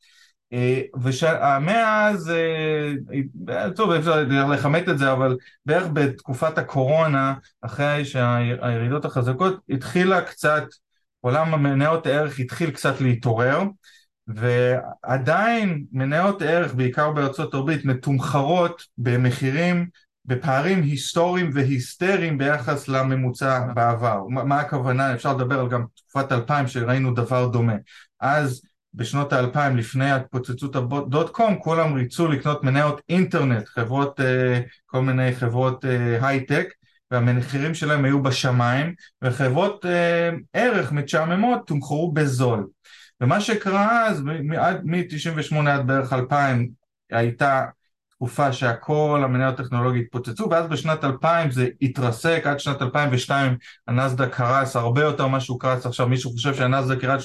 ומאז, 1.02 2.32
טוב 3.76 3.90
אפשר 3.90 4.24
לכמת 4.50 4.88
את 4.88 4.98
זה 4.98 5.12
אבל 5.12 5.36
בערך 5.66 5.86
בתקופת 5.92 6.58
הקורונה 6.58 7.34
אחרי 7.62 8.04
שהירידות 8.04 9.04
החזקות 9.04 9.60
התחילה 9.68 10.20
קצת 10.20 10.64
עולם 11.20 11.54
המניות 11.54 12.06
הערך 12.06 12.38
התחיל 12.38 12.70
קצת 12.70 13.00
להתעורר 13.00 13.62
ועדיין 14.26 15.84
מניות 15.92 16.42
ערך, 16.42 16.74
בעיקר 16.74 17.10
בארצות 17.10 17.54
הברית, 17.54 17.84
מתומחרות 17.84 18.82
במחירים, 18.98 19.88
בפערים 20.24 20.82
היסטוריים 20.82 21.50
והיסטריים 21.54 22.38
ביחס 22.38 22.88
לממוצע 22.88 23.60
בעבר. 23.74 24.24
מה 24.28 24.60
הכוונה? 24.60 25.14
אפשר 25.14 25.32
לדבר 25.32 25.60
על 25.60 25.68
גם 25.68 25.84
תקופת 25.96 26.32
2000 26.32 26.68
שראינו 26.68 27.14
דבר 27.14 27.46
דומה. 27.46 27.76
אז 28.20 28.62
בשנות 28.94 29.32
האלפיים, 29.32 29.76
לפני 29.76 30.10
התפוצצות 30.10 30.76
הדוט 30.76 31.30
קום, 31.30 31.58
כולם 31.58 31.94
ריצו 31.94 32.28
לקנות 32.28 32.64
מניות 32.64 33.00
אינטרנט, 33.08 33.68
חברות, 33.68 34.20
אה, 34.20 34.60
כל 34.86 35.00
מיני 35.00 35.34
חברות 35.34 35.84
אה, 35.84 36.28
הייטק, 36.28 36.68
והמחירים 37.10 37.74
שלהם 37.74 38.04
היו 38.04 38.22
בשמיים, 38.22 38.94
וחברות 39.22 39.86
אה, 39.86 40.30
ערך 40.52 40.92
מצ'עממות 40.92 41.66
תומחרו 41.66 42.12
בזול. 42.12 42.66
ומה 43.20 43.40
שקרה 43.40 44.06
אז, 44.06 44.22
מ-98 44.22 45.68
עד 45.68 45.86
בערך 45.86 46.12
2000 46.12 46.70
הייתה 47.10 47.64
תקופה 48.22 48.52
שהכל 48.52 49.20
המניות 49.24 49.60
הטכנולוגיות 49.60 50.04
התפוצצו 50.06 50.48
ואז 50.50 50.66
בשנת 50.66 51.04
2000 51.04 51.50
זה 51.50 51.68
התרסק 51.82 52.42
עד 52.44 52.60
שנת 52.60 52.82
2002 52.82 53.56
הנסדק 53.88 54.34
קרס 54.34 54.76
הרבה 54.76 55.02
יותר 55.02 55.26
ממה 55.26 55.40
שהוא 55.40 55.60
קרס 55.60 55.86
עכשיו. 55.86 56.08
מישהו 56.08 56.30
חושב 56.30 56.54
שהנסדק 56.54 57.02
ירד 57.02 57.18
30% 57.18 57.22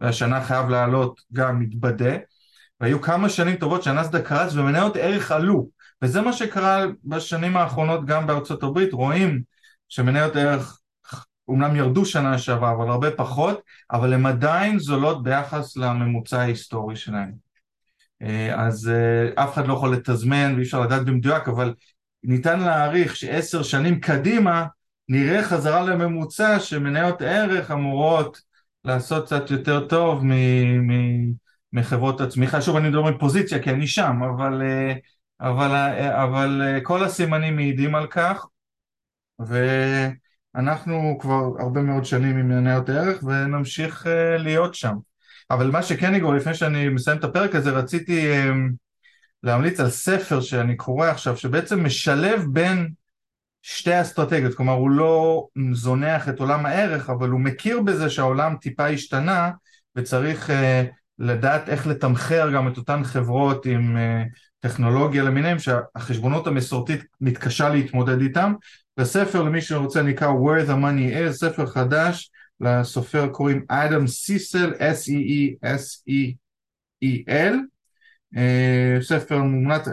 והשנה 0.00 0.44
חייב 0.44 0.68
לעלות 0.68 1.20
גם 1.32 1.60
מתבדה. 1.60 2.16
והיו 2.80 3.00
כמה 3.00 3.28
שנים 3.28 3.56
טובות 3.56 3.82
שהנסדק 3.82 4.26
קרס 4.26 4.54
ומניות 4.54 4.96
ערך 4.96 5.32
עלו. 5.32 5.68
וזה 6.02 6.20
מה 6.20 6.32
שקרה 6.32 6.84
בשנים 7.04 7.56
האחרונות 7.56 8.04
גם 8.04 8.26
בארצות 8.26 8.62
הברית. 8.62 8.92
רואים 8.92 9.42
שמניות 9.88 10.36
ערך 10.36 10.80
אומנם 11.48 11.76
ירדו 11.76 12.04
שנה 12.04 12.38
שעברה, 12.38 12.72
אבל 12.72 12.88
הרבה 12.90 13.10
פחות, 13.10 13.60
אבל 13.90 14.12
הן 14.12 14.26
עדיין 14.26 14.78
זולות 14.78 15.22
ביחס 15.22 15.76
לממוצע 15.76 16.40
ההיסטורי 16.40 16.96
שלהן. 16.96 17.47
אה, 18.22 18.66
אז 18.66 18.88
אה, 18.88 19.44
אף 19.44 19.54
אחד 19.54 19.66
לא 19.66 19.72
יכול 19.72 19.92
לתזמן 19.92 20.52
ואי 20.54 20.62
אפשר 20.62 20.80
לדעת 20.80 21.04
במדויק, 21.04 21.48
אבל 21.48 21.74
ניתן 22.24 22.60
להעריך 22.60 23.16
שעשר 23.16 23.62
שנים 23.62 24.00
קדימה 24.00 24.66
נראה 25.08 25.42
חזרה 25.42 25.82
לממוצע 25.82 26.60
שמניות 26.60 27.22
ערך 27.22 27.70
אמורות 27.70 28.40
לעשות 28.84 29.26
קצת 29.26 29.50
יותר 29.50 29.86
טוב 29.86 30.24
מחברות 31.72 32.20
הצמיחה. 32.20 32.62
שוב, 32.62 32.76
אני 32.76 32.88
מדבר 32.88 33.02
מפוזיציה 33.02 33.62
כי 33.62 33.70
אני 33.70 33.86
שם, 33.86 34.22
אבל, 34.22 34.62
אה, 34.62 34.94
אבל, 35.40 35.70
אבל 36.22 36.80
כל 36.82 37.04
הסימנים 37.04 37.56
מעידים 37.56 37.94
על 37.94 38.06
כך. 38.06 38.46
ו... 39.48 39.56
אנחנו 40.54 41.18
כבר 41.20 41.52
הרבה 41.58 41.80
מאוד 41.82 42.04
שנים 42.04 42.36
עם 42.36 42.48
מניות 42.48 42.88
ערך 42.88 43.22
ונמשיך 43.22 44.06
להיות 44.38 44.74
שם. 44.74 44.96
אבל 45.50 45.70
מה 45.70 45.82
שכן 45.82 46.14
יגור, 46.14 46.34
לפני 46.34 46.54
שאני 46.54 46.88
מסיים 46.88 47.18
את 47.18 47.24
הפרק 47.24 47.54
הזה, 47.54 47.70
רציתי 47.70 48.32
um, 48.32 48.54
להמליץ 49.42 49.80
על 49.80 49.90
ספר 49.90 50.40
שאני 50.40 50.76
קורא 50.76 51.08
עכשיו, 51.08 51.36
שבעצם 51.36 51.84
משלב 51.84 52.44
בין 52.52 52.88
שתי 53.62 54.00
אסטרטגיות, 54.00 54.54
כלומר 54.54 54.72
הוא 54.72 54.90
לא 54.90 55.46
זונח 55.72 56.28
את 56.28 56.40
עולם 56.40 56.66
הערך, 56.66 57.10
אבל 57.10 57.28
הוא 57.28 57.40
מכיר 57.40 57.80
בזה 57.80 58.10
שהעולם 58.10 58.56
טיפה 58.60 58.86
השתנה 58.86 59.50
וצריך 59.96 60.50
uh, 60.50 60.52
לדעת 61.18 61.68
איך 61.68 61.86
לתמחר 61.86 62.50
גם 62.50 62.68
את 62.68 62.76
אותן 62.76 63.04
חברות 63.04 63.66
עם 63.66 63.96
uh, 63.96 64.28
טכנולוגיה 64.60 65.22
למיניהם 65.22 65.58
שהחשבונות 65.58 66.46
המסורתית 66.46 67.04
מתקשה 67.20 67.68
להתמודד 67.68 68.20
איתם. 68.20 68.54
לספר 68.98 69.42
למי 69.42 69.60
שרוצה 69.60 70.02
נקרא 70.02 70.28
Where 70.28 70.68
the 70.68 70.72
Money 70.72 71.28
is, 71.28 71.32
ספר 71.32 71.66
חדש, 71.66 72.30
לסופר 72.60 73.28
קוראים 73.28 73.64
אדם 73.68 74.06
סיסל, 74.06 74.72
S-E-E-S-E-E-L, 74.72 75.64
אה, 78.36 78.98
ספר 79.00 79.38
מומלץ, 79.38 79.84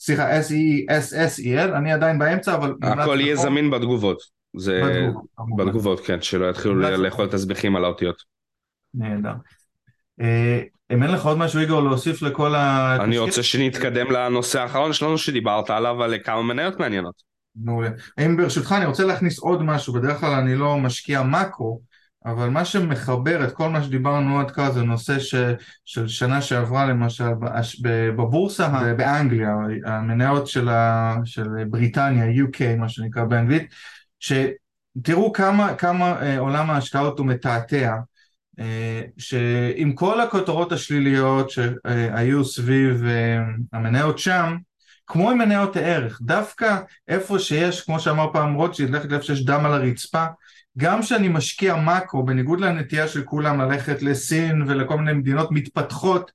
סליחה, 0.00 0.40
S-E-E-S-S-E-L, 0.40 1.76
אני 1.76 1.92
עדיין 1.92 2.18
באמצע, 2.18 2.54
אבל... 2.54 2.74
הכל 2.82 3.20
יהיה 3.20 3.36
זמין 3.36 3.70
בתגובות. 3.70 4.36
זה 4.56 4.82
בתגובות, 5.56 6.00
כן, 6.00 6.22
שלא 6.22 6.50
יתחילו 6.50 6.74
לאכול 6.74 7.26
תסביכים 7.26 7.76
על 7.76 7.84
האותיות. 7.84 8.22
נהדר. 8.94 9.32
אה, 10.20 10.62
אם 10.92 11.02
אין 11.02 11.10
לך 11.10 11.26
עוד 11.26 11.38
משהו 11.38 11.60
איגור 11.60 11.80
להוסיף 11.80 12.22
לכל 12.22 12.54
ה... 12.54 12.96
אני 13.00 13.18
רוצה 13.18 13.42
שנתקדם 13.42 14.10
לנושא 14.10 14.60
האחרון 14.60 14.92
שלנו 14.92 15.18
שדיברת 15.18 15.70
עליו, 15.70 16.02
על 16.02 16.14
כמה 16.24 16.42
מניות 16.42 16.80
מעניינות. 16.80 17.22
מעולה. 17.56 17.90
אם 18.18 18.36
ברשותך 18.36 18.74
אני 18.78 18.86
רוצה 18.86 19.04
להכניס 19.04 19.38
עוד 19.38 19.62
משהו, 19.62 19.92
בדרך 19.92 20.20
כלל 20.20 20.32
אני 20.32 20.54
לא 20.54 20.78
משקיע 20.78 21.22
מאקרו, 21.22 21.80
אבל 22.26 22.48
מה 22.48 22.64
שמחבר 22.64 23.44
את 23.44 23.52
כל 23.52 23.68
מה 23.68 23.82
שדיברנו 23.82 24.40
עד 24.40 24.50
כאן 24.50 24.72
זה 24.72 24.82
נושא 24.82 25.18
ש, 25.18 25.34
של 25.84 26.08
שנה 26.08 26.42
שעברה 26.42 26.86
למשל 26.86 27.30
בבורסה 28.16 28.68
באנגליה, 28.96 29.56
המניות 29.84 30.46
של, 30.46 30.68
ה, 30.68 31.14
של 31.24 31.48
בריטניה, 31.70 32.44
UK 32.44 32.76
מה 32.78 32.88
שנקרא 32.88 33.24
באנגלית, 33.24 33.74
שתראו 34.20 35.32
כמה, 35.32 35.74
כמה 35.74 36.22
אה, 36.22 36.38
עולם 36.38 36.70
ההשקעות 36.70 37.18
הוא 37.18 37.26
מתעתע, 37.26 37.96
אה, 38.58 39.02
שעם 39.18 39.92
כל 39.92 40.20
הכותרות 40.20 40.72
השליליות 40.72 41.50
שהיו 41.50 42.44
סביב 42.44 43.04
אה, 43.04 43.38
המניות 43.72 44.18
שם, 44.18 44.56
כמו 45.06 45.30
עם 45.30 45.38
מניות 45.38 45.76
הערך, 45.76 46.18
דווקא 46.22 46.76
איפה 47.08 47.38
שיש, 47.38 47.80
כמו 47.80 48.00
שאמר 48.00 48.32
פעם 48.32 48.54
רוטשילד, 48.54 48.90
ללכת 48.90 49.10
לאיפה 49.10 49.24
שיש 49.24 49.44
דם 49.44 49.66
על 49.66 49.72
הרצפה, 49.72 50.26
גם 50.78 51.02
כשאני 51.02 51.28
משקיע 51.28 51.76
מאקרו, 51.76 52.22
בניגוד 52.22 52.60
לנטייה 52.60 53.08
של 53.08 53.22
כולם 53.22 53.60
ללכת 53.60 54.02
לסין 54.02 54.62
ולכל 54.66 54.98
מיני 54.98 55.12
מדינות 55.12 55.52
מתפתחות, 55.52 56.30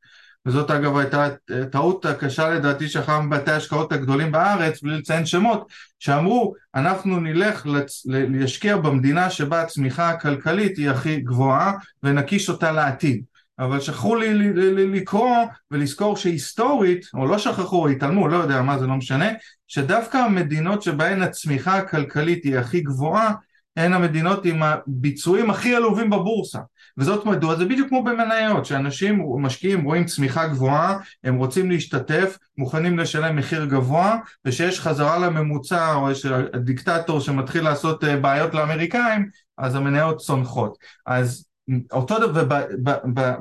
וזאת 0.45 0.71
אגב 0.71 0.97
הייתה 0.97 1.27
טעות 1.71 2.05
הקשה 2.05 2.49
לדעתי 2.49 2.89
של 2.89 2.99
אחד 2.99 3.19
מבתי 3.19 3.51
ההשקעות 3.51 3.91
הגדולים 3.91 4.31
בארץ, 4.31 4.81
בלי 4.81 4.97
לציין 4.97 5.25
שמות, 5.25 5.67
שאמרו 5.99 6.53
אנחנו 6.75 7.19
נלך 7.19 7.65
לצ... 7.65 8.03
להשקיע 8.05 8.77
במדינה 8.77 9.29
שבה 9.29 9.61
הצמיחה 9.61 10.09
הכלכלית 10.09 10.77
היא 10.77 10.89
הכי 10.89 11.19
גבוהה 11.19 11.73
ונקיש 12.03 12.49
אותה 12.49 12.71
לעתיד. 12.71 13.23
אבל 13.59 13.79
שכחו 13.79 14.15
לי, 14.15 14.33
לי, 14.33 14.53
לי, 14.53 14.73
לי 14.75 14.99
לקרוא 14.99 15.37
ולזכור 15.71 16.17
שהיסטורית, 16.17 17.05
או 17.13 17.25
לא 17.25 17.37
שכחו, 17.37 17.81
או 17.81 17.87
התעלמו, 17.87 18.27
לא 18.27 18.37
יודע 18.37 18.61
מה, 18.61 18.79
זה 18.79 18.87
לא 18.87 18.95
משנה, 18.95 19.29
שדווקא 19.67 20.17
המדינות 20.17 20.81
שבהן 20.81 21.21
הצמיחה 21.21 21.77
הכלכלית 21.77 22.43
היא 22.43 22.57
הכי 22.57 22.81
גבוהה, 22.81 23.33
הן 23.75 23.93
המדינות 23.93 24.45
עם 24.45 24.63
הביצועים 24.63 25.49
הכי 25.49 25.75
עלובים 25.75 26.09
בבורסה. 26.09 26.59
וזאת 26.97 27.25
מדוע, 27.25 27.55
זה 27.55 27.65
בדיוק 27.65 27.89
כמו 27.89 28.03
במניות, 28.03 28.65
שאנשים 28.65 29.25
משקיעים 29.39 29.83
רואים 29.83 30.05
צמיחה 30.05 30.47
גבוהה, 30.47 30.97
הם 31.23 31.35
רוצים 31.35 31.71
להשתתף, 31.71 32.37
מוכנים 32.57 32.99
לשלם 32.99 33.35
מחיר 33.35 33.65
גבוה, 33.65 34.17
ושיש 34.45 34.79
חזרה 34.79 35.19
לממוצע, 35.19 35.93
או 35.93 36.11
יש 36.11 36.25
דיקטטור 36.55 37.19
שמתחיל 37.19 37.63
לעשות 37.63 38.03
אה, 38.03 38.17
בעיות 38.17 38.53
לאמריקאים, 38.53 39.29
אז 39.57 39.75
המניות 39.75 40.17
צונחות. 40.17 40.77
אז 41.05 41.45
אותו 41.91 42.19
דבר, 42.19 42.61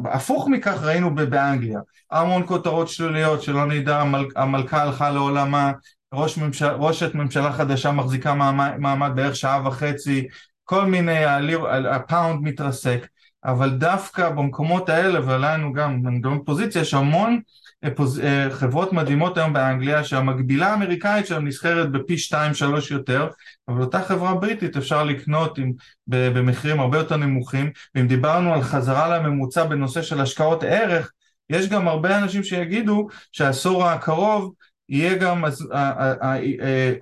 הפוך 0.05 0.49
מכך 0.49 0.83
ראינו 0.83 1.15
באנגליה, 1.15 1.81
המון 2.11 2.47
כותרות 2.47 2.89
שליליות 2.89 3.43
שלא 3.43 3.67
נדע, 3.67 4.03
המלכה 4.37 4.83
הלכה 4.83 5.11
לעולמה, 5.11 5.73
ראש 6.15 6.39
ממשל, 6.39 6.67
ראשת 6.67 7.15
ממשלה 7.15 7.53
חדשה 7.53 7.93
מחזיקה 7.93 8.35
מעמד, 8.35 8.77
מעמד 8.79 9.11
בערך 9.15 9.37
שעה 9.37 9.69
וחצי, 9.69 10.29
כל 10.65 10.85
מיני, 10.85 11.25
הפאונד 11.91 12.43
מתרסק, 12.43 13.07
אבל 13.45 13.71
דווקא 13.71 14.31
במקומות 14.31 14.89
האלה, 14.89 15.21
ולנו 15.27 15.73
גם, 15.73 16.03
אני 16.07 16.17
מדבר 16.17 16.39
פוזיציה, 16.45 16.83
יש 16.83 16.95
המון 16.95 17.41
פוז... 17.97 18.21
אה, 18.21 18.51
חברות 18.51 18.93
מדהימות 18.93 19.39
היום 19.39 19.53
באנגליה 19.53 20.05
שהמקבילה 20.05 20.71
האמריקאית 20.71 21.27
שלהם 21.27 21.47
נסחרת 21.49 21.93
בפי 21.93 22.15
2-3 22.15 22.35
יותר 22.91 23.29
אבל 23.69 23.81
אותה 23.81 24.03
חברה 24.03 24.35
בריטית 24.35 24.77
אפשר 24.77 25.05
לקנות 25.05 25.59
עם, 25.59 25.73
במחירים 26.07 26.81
הרבה 26.81 26.99
יותר 26.99 27.17
נמוכים. 27.17 27.71
ואם 27.95 28.07
דיברנו 28.07 28.55
על 28.55 28.63
חזרה 28.63 29.19
לממוצע 29.19 29.65
בנושא 29.65 30.03
של 30.03 30.21
השקעות 30.21 30.63
ערך 30.63 31.13
יש 31.51 31.69
גם 31.69 31.89
הרבה 31.89 32.19
אנשים 32.19 32.45
שיגידו 32.45 33.09
שהעשור 33.33 33.87
הקרוב 33.87 34.53
יהיה 34.91 35.15
גם 35.15 35.45
הז, 35.45 35.69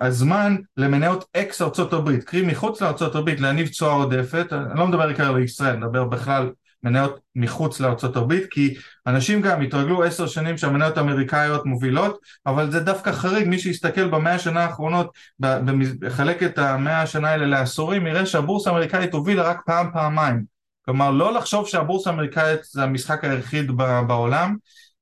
הזמן 0.01 0.57
למניות 0.77 1.25
אקס 1.37 1.63
ארצות 1.63 1.93
הברית, 1.93 2.25
קרי 2.25 2.43
מחוץ 2.43 2.83
לארצות 2.83 3.15
הברית 3.15 3.41
להניב 3.41 3.69
תשואה 3.69 3.93
עודפת, 3.93 4.53
אני 4.53 4.79
לא 4.79 4.87
מדבר 4.87 5.09
עיקר 5.09 5.29
על 5.29 5.43
ישראל, 5.43 5.71
אני 5.71 5.81
מדבר 5.81 6.05
בכלל 6.05 6.51
מניות 6.83 7.21
מחוץ 7.37 7.81
לארצות 7.81 8.17
הברית 8.17 8.47
כי 8.51 8.75
אנשים 9.07 9.41
גם 9.41 9.63
התרגלו 9.63 10.05
עשר 10.05 10.27
שנים 10.27 10.59
שהמניות 10.59 10.97
האמריקאיות 10.97 11.67
מובילות 11.67 12.19
אבל 12.47 12.71
זה 12.71 12.81
דווקא 12.81 13.13
חריג. 13.13 13.49
מי 13.49 13.59
שיסתכל 13.59 14.09
במאה 14.09 14.35
השנה 14.35 14.65
האחרונות 14.65 15.11
בחלק 15.41 16.43
את 16.43 16.59
המאה 16.59 17.03
השנה 17.03 17.29
האלה 17.29 17.47
לעשורים 17.47 18.07
יראה 18.07 18.27
שהבורסה 18.27 18.71
האמריקאית 18.71 19.13
הובילה 19.13 19.43
רק 19.43 19.63
פעם 19.67 19.91
פעמיים. 19.93 20.45
כלומר 20.85 21.11
לא 21.11 21.35
לחשוב 21.35 21.69
שהבורסה 21.69 22.11
האמריקאית 22.11 22.61
זה 22.65 22.83
המשחק 22.83 23.25
היחיד 23.25 23.71
בעולם 24.07 24.57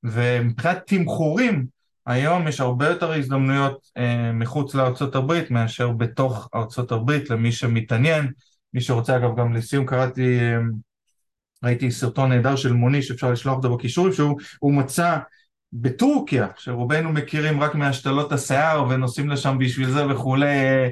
ומבחינת 0.05 0.79
תמחורים 0.87 1.76
היום 2.07 2.49
יש 2.49 2.61
הרבה 2.61 2.89
יותר 2.89 3.13
הזדמנויות 3.13 3.91
אה, 3.97 4.33
מחוץ 4.33 4.75
לארצות 4.75 5.15
הברית 5.15 5.51
מאשר 5.51 5.91
בתוך 5.91 6.49
ארצות 6.55 6.93
הברית 6.93 7.31
למי 7.31 7.53
שמתעניין. 7.53 8.33
מי 8.75 8.81
שרוצה 8.81 9.17
אגב 9.17 9.37
גם 9.37 9.55
לסיום 9.55 9.87
קראתי 9.87 10.39
אה, 10.41 10.59
ראיתי 11.65 11.91
סרטון 11.91 12.29
נהדר 12.29 12.57
של 12.57 12.73
מוני 12.73 13.03
שאפשר 13.03 13.31
לשלוח 13.31 13.57
אותו 13.57 13.77
בקישורים 13.77 14.13
שהוא 14.13 14.75
מצא 14.75 15.19
בטורקיה 15.73 16.49
שרובנו 16.57 17.13
מכירים 17.13 17.61
רק 17.61 17.75
מהשתלות 17.75 18.33
השיער 18.33 18.87
ונוסעים 18.89 19.29
לשם 19.29 19.59
בשביל 19.59 19.91
זה 19.91 20.07
וכולי 20.07 20.47
אה, 20.47 20.89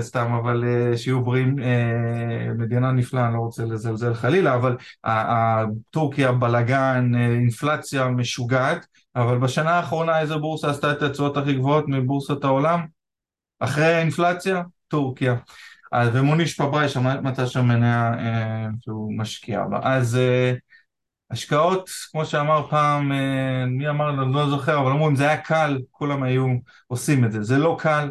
סתם 0.00 0.32
אבל 0.32 0.64
אה, 0.64 0.96
שיהיו 0.96 1.24
בריאים 1.24 1.58
אה, 1.58 2.52
מדינה 2.58 2.92
נפלאה 2.92 3.26
אני 3.26 3.34
לא 3.34 3.38
רוצה 3.38 3.64
לזלזל 3.64 4.14
חלילה 4.14 4.54
אבל 4.54 4.76
טורקיה 5.90 6.32
בלאגן 6.32 7.12
אה, 7.14 7.26
אינפלציה 7.26 8.08
משוגעת 8.08 8.86
אבל 9.16 9.38
בשנה 9.38 9.70
האחרונה 9.70 10.20
איזה 10.20 10.36
בורסה 10.36 10.70
עשתה 10.70 10.92
את 10.92 11.02
התשואות 11.02 11.36
הכי 11.36 11.54
גבוהות 11.54 11.84
מבורסות 11.88 12.44
העולם 12.44 12.86
אחרי 13.60 13.94
האינפלציה 13.94 14.62
טורקיה 14.88 15.36
אז 15.92 16.08
ומוניש 16.12 16.56
פבראי 16.56 16.86
מצא 17.22 17.46
שם 17.46 17.64
מניה 17.64 18.14
אה, 18.18 18.66
שהוא 18.80 19.18
משקיע 19.18 19.64
בה. 19.64 19.80
אז 19.82 20.16
אה, 20.16 20.52
השקעות, 21.30 21.90
כמו 22.10 22.24
שאמר 22.24 22.66
פעם, 22.70 23.12
אה, 23.12 23.66
מי 23.66 23.88
אמר, 23.88 24.22
אני 24.22 24.34
לא 24.34 24.50
זוכר, 24.50 24.80
אבל 24.80 24.90
אמרו 24.90 25.08
אם 25.08 25.16
זה 25.16 25.28
היה 25.28 25.36
קל, 25.36 25.78
כולם 25.90 26.22
היו 26.22 26.46
עושים 26.86 27.24
את 27.24 27.32
זה. 27.32 27.42
זה 27.42 27.58
לא 27.58 27.76
קל, 27.80 28.08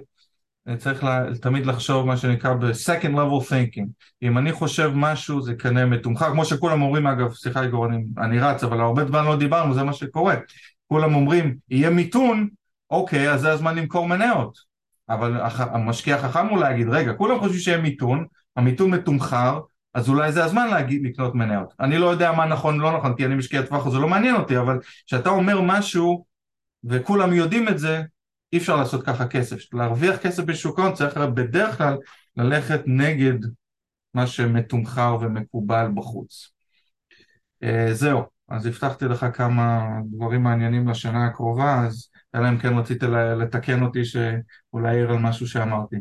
צריך 0.78 1.04
לה, 1.04 1.24
תמיד 1.42 1.66
לחשוב 1.66 2.08
מה 2.08 2.18
שנקרא 2.18 2.54
ב-second 2.54 3.14
level 3.14 3.50
thinking. 3.50 3.86
אם 4.22 4.38
אני 4.38 4.52
חושב 4.52 4.92
משהו 4.96 5.42
זה 5.42 5.56
כנראה 5.56 5.86
מתומחר, 5.86 6.32
כמו 6.32 6.46
שכולם 6.46 6.82
אומרים 6.82 7.08
אגב, 7.08 7.34
סליחה 7.34 7.64
איגור, 7.64 7.86
אני, 7.86 8.04
אני 8.18 8.40
רץ, 8.40 8.64
אבל 8.64 8.80
הרבה 8.82 9.04
דברים 9.04 9.26
לא 9.26 9.36
דיברנו, 9.36 9.74
זה 9.74 9.84
מה 9.84 9.94
שקורה. 9.94 10.36
כולם 10.88 11.16
אומרים, 11.16 11.56
יהיה 11.70 11.90
מיתון, 11.90 12.48
אוקיי, 12.90 13.32
אז 13.32 13.42
זה 13.42 13.52
הזמן 13.52 13.76
למכור 13.76 14.08
מניות. 14.08 14.58
אבל 15.10 15.42
המשקיע 15.60 16.16
החכם 16.16 16.48
הוא 16.48 16.60
להגיד, 16.60 16.88
רגע, 16.90 17.14
כולם 17.14 17.40
חושבים 17.40 17.60
שיהיה 17.60 17.78
מיתון, 17.78 18.26
המיתון 18.56 18.92
מתומחר, 18.92 19.60
אז 19.94 20.10
אולי 20.10 20.32
זה 20.32 20.44
הזמן 20.44 20.68
להגיד, 20.68 21.02
לקנות 21.06 21.36
מניות. 21.36 21.74
אני 21.80 21.98
לא 21.98 22.06
יודע 22.06 22.32
מה 22.32 22.46
נכון 22.46 22.80
לא 22.80 22.98
נכון, 22.98 23.16
כי 23.16 23.26
אני 23.26 23.36
משקיע 23.36 23.62
טווח, 23.62 23.90
זה 23.90 23.98
לא 23.98 24.08
מעניין 24.08 24.36
אותי, 24.36 24.58
אבל 24.58 24.80
כשאתה 25.08 25.30
אומר 25.30 25.62
משהו 25.62 26.26
וכולם 26.84 27.34
יודעים 27.34 27.68
את 27.68 27.80
זה, 27.80 28.02
אי 28.56 28.60
אפשר 28.60 28.76
לעשות 28.76 29.06
ככה 29.06 29.28
כסף. 29.28 29.74
להרוויח 29.74 30.18
כסף 30.18 30.44
בשוק 30.44 30.80
ההון 30.80 30.94
צריך 30.94 31.18
בדרך 31.18 31.78
כלל 31.78 31.98
ללכת 32.38 32.82
נגד 32.86 33.40
מה 34.14 34.28
שמתומחר 34.28 35.18
ומקובל 35.22 35.88
בחוץ. 35.96 36.52
Uh, 37.64 37.68
זהו, 37.94 38.22
אז 38.50 38.66
הבטחתי 38.66 39.06
לך 39.06 39.26
כמה 39.34 39.88
דברים 40.12 40.44
מעניינים 40.44 40.88
לשנה 40.88 41.26
הקרובה, 41.26 41.86
אז 41.88 42.10
אלא 42.36 42.50
אם 42.50 42.58
כן 42.58 42.78
רצית 42.78 43.04
לתקן 43.40 43.84
אותי 43.84 44.06
שאולי 44.06 44.90
העיר 44.90 45.12
על 45.12 45.18
משהו 45.18 45.48
שאמרתי. 45.48 45.96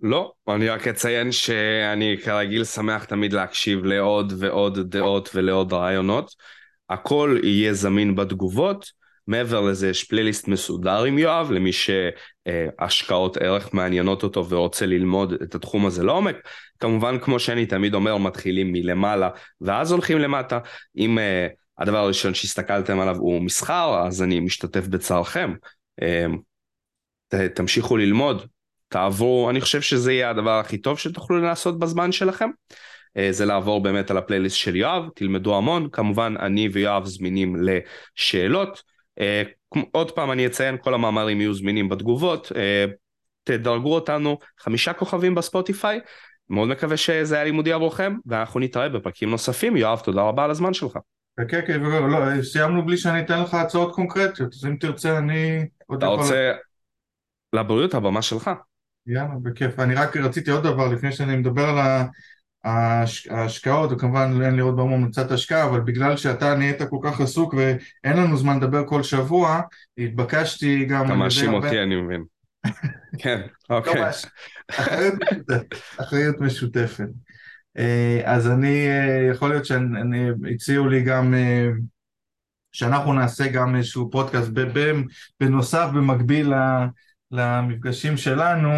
לא, 0.00 0.32
אני 0.48 0.68
רק 0.68 0.88
אציין 0.88 1.32
שאני 1.32 2.16
כרגיל 2.24 2.64
שמח 2.64 3.04
תמיד 3.04 3.32
להקשיב 3.32 3.84
לעוד 3.84 4.32
ועוד 4.38 4.78
דעות 4.78 5.30
ולעוד 5.34 5.72
רעיונות. 5.72 6.34
הכל 6.90 7.38
יהיה 7.42 7.74
זמין 7.74 8.16
בתגובות. 8.16 8.99
מעבר 9.26 9.60
לזה 9.60 9.88
יש 9.88 10.04
פלייליסט 10.04 10.48
מסודר 10.48 11.04
עם 11.04 11.18
יואב 11.18 11.50
למי 11.50 11.70
שהשקעות 11.72 13.36
ערך 13.36 13.74
מעניינות 13.74 14.22
אותו 14.22 14.48
ורוצה 14.48 14.86
ללמוד 14.86 15.32
את 15.32 15.54
התחום 15.54 15.86
הזה 15.86 16.04
לעומק. 16.04 16.36
כמובן 16.78 17.18
כמו 17.18 17.38
שאני 17.38 17.66
תמיד 17.66 17.94
אומר 17.94 18.16
מתחילים 18.16 18.72
מלמעלה 18.72 19.28
ואז 19.60 19.92
הולכים 19.92 20.18
למטה. 20.18 20.58
אם 20.96 21.18
uh, 21.18 21.60
הדבר 21.80 21.98
הראשון 21.98 22.34
שהסתכלתם 22.34 23.00
עליו 23.00 23.16
הוא 23.16 23.42
מסחר, 23.42 24.02
אז 24.06 24.22
אני 24.22 24.40
משתתף 24.40 24.86
בצערכם. 24.86 25.54
אמ, 26.02 26.38
תמשיכו 27.54 27.96
ללמוד, 27.96 28.46
תעברו, 28.88 29.50
אני 29.50 29.60
חושב 29.60 29.80
שזה 29.80 30.12
יהיה 30.12 30.30
הדבר 30.30 30.58
הכי 30.58 30.78
טוב 30.78 30.98
שתוכלו 30.98 31.40
לעשות 31.40 31.78
בזמן 31.78 32.12
שלכם. 32.12 32.50
אה, 33.16 33.32
זה 33.32 33.46
לעבור 33.46 33.82
באמת 33.82 34.10
על 34.10 34.16
הפלייליסט 34.16 34.56
של 34.56 34.76
יואב, 34.76 35.02
תלמדו 35.14 35.56
המון, 35.56 35.88
כמובן 35.92 36.34
אני 36.40 36.68
ויואב 36.68 37.04
זמינים 37.04 37.56
לשאלות. 37.62 38.82
אה, 39.20 39.42
עוד 39.92 40.10
פעם 40.10 40.32
אני 40.32 40.46
אציין, 40.46 40.76
כל 40.80 40.94
המאמרים 40.94 41.40
יהיו 41.40 41.54
זמינים 41.54 41.88
בתגובות, 41.88 42.52
אה, 42.56 42.84
תדרגו 43.44 43.94
אותנו 43.94 44.38
חמישה 44.60 44.92
כוכבים 44.92 45.34
בספוטיפיי, 45.34 46.00
מאוד 46.50 46.68
מקווה 46.68 46.96
שזה 46.96 47.34
היה 47.34 47.44
לימודי 47.44 47.72
עבורכם, 47.72 48.14
ואנחנו 48.26 48.60
נתראה 48.60 48.88
בפרקים 48.88 49.30
נוספים. 49.30 49.76
יואב, 49.76 50.00
תודה 50.00 50.22
רבה 50.22 50.44
על 50.44 50.50
הזמן 50.50 50.74
שלך. 50.74 50.98
חכה, 51.40 51.62
כן, 51.62 51.80
לא, 51.80 52.42
סיימנו 52.42 52.86
בלי 52.86 52.96
שאני 52.96 53.20
אתן 53.20 53.42
לך 53.42 53.54
הצעות 53.54 53.94
קונקרטיות, 53.94 54.52
אז 54.54 54.66
אם 54.66 54.76
תרצה 54.76 55.18
אני... 55.18 55.66
אתה 55.94 56.06
רוצה... 56.06 56.52
לבריאות, 57.52 57.94
הבמה 57.94 58.22
שלך. 58.22 58.50
יאללה, 59.06 59.34
בכיף. 59.42 59.78
אני 59.78 59.94
רק 59.94 60.16
רציתי 60.16 60.50
עוד 60.50 60.62
דבר 60.62 60.88
לפני 60.88 61.12
שאני 61.12 61.36
מדבר 61.36 61.64
על 61.64 61.78
ההשקעות, 62.64 63.92
וכמובן 63.92 64.42
אין 64.42 64.56
במה 64.76 64.96
מצאת 64.96 65.30
השקעה, 65.30 65.64
אבל 65.64 65.80
בגלל 65.80 66.16
שאתה 66.16 66.54
נהיית 66.54 66.82
כל 66.82 66.98
כך 67.02 67.20
עסוק 67.20 67.54
ואין 67.54 68.16
לנו 68.16 68.36
זמן 68.36 68.56
לדבר 68.56 68.86
כל 68.86 69.02
שבוע, 69.02 69.60
התבקשתי 69.98 70.84
גם... 70.84 71.06
אתה 71.06 71.14
מאשים 71.14 71.52
אותי, 71.52 71.82
אני 71.82 71.96
מבין. 71.96 72.24
כן, 73.22 73.40
אוקיי. 73.70 74.02
אחריות 76.00 76.40
משותפת. 76.40 77.08
אה, 77.78 78.20
אז 78.24 78.48
אני, 78.50 78.88
אה, 78.88 79.28
יכול 79.30 79.48
להיות 79.48 79.64
שהציעו 79.64 80.88
לי 80.88 81.02
גם 81.02 81.34
אה, 81.34 81.68
שאנחנו 82.72 83.12
נעשה 83.12 83.48
גם 83.48 83.76
איזשהו 83.76 84.10
פודקאסט 84.10 84.50
בנוסף, 85.40 85.88
במקביל 85.94 86.52
למפגשים 87.30 88.16
שלנו, 88.16 88.70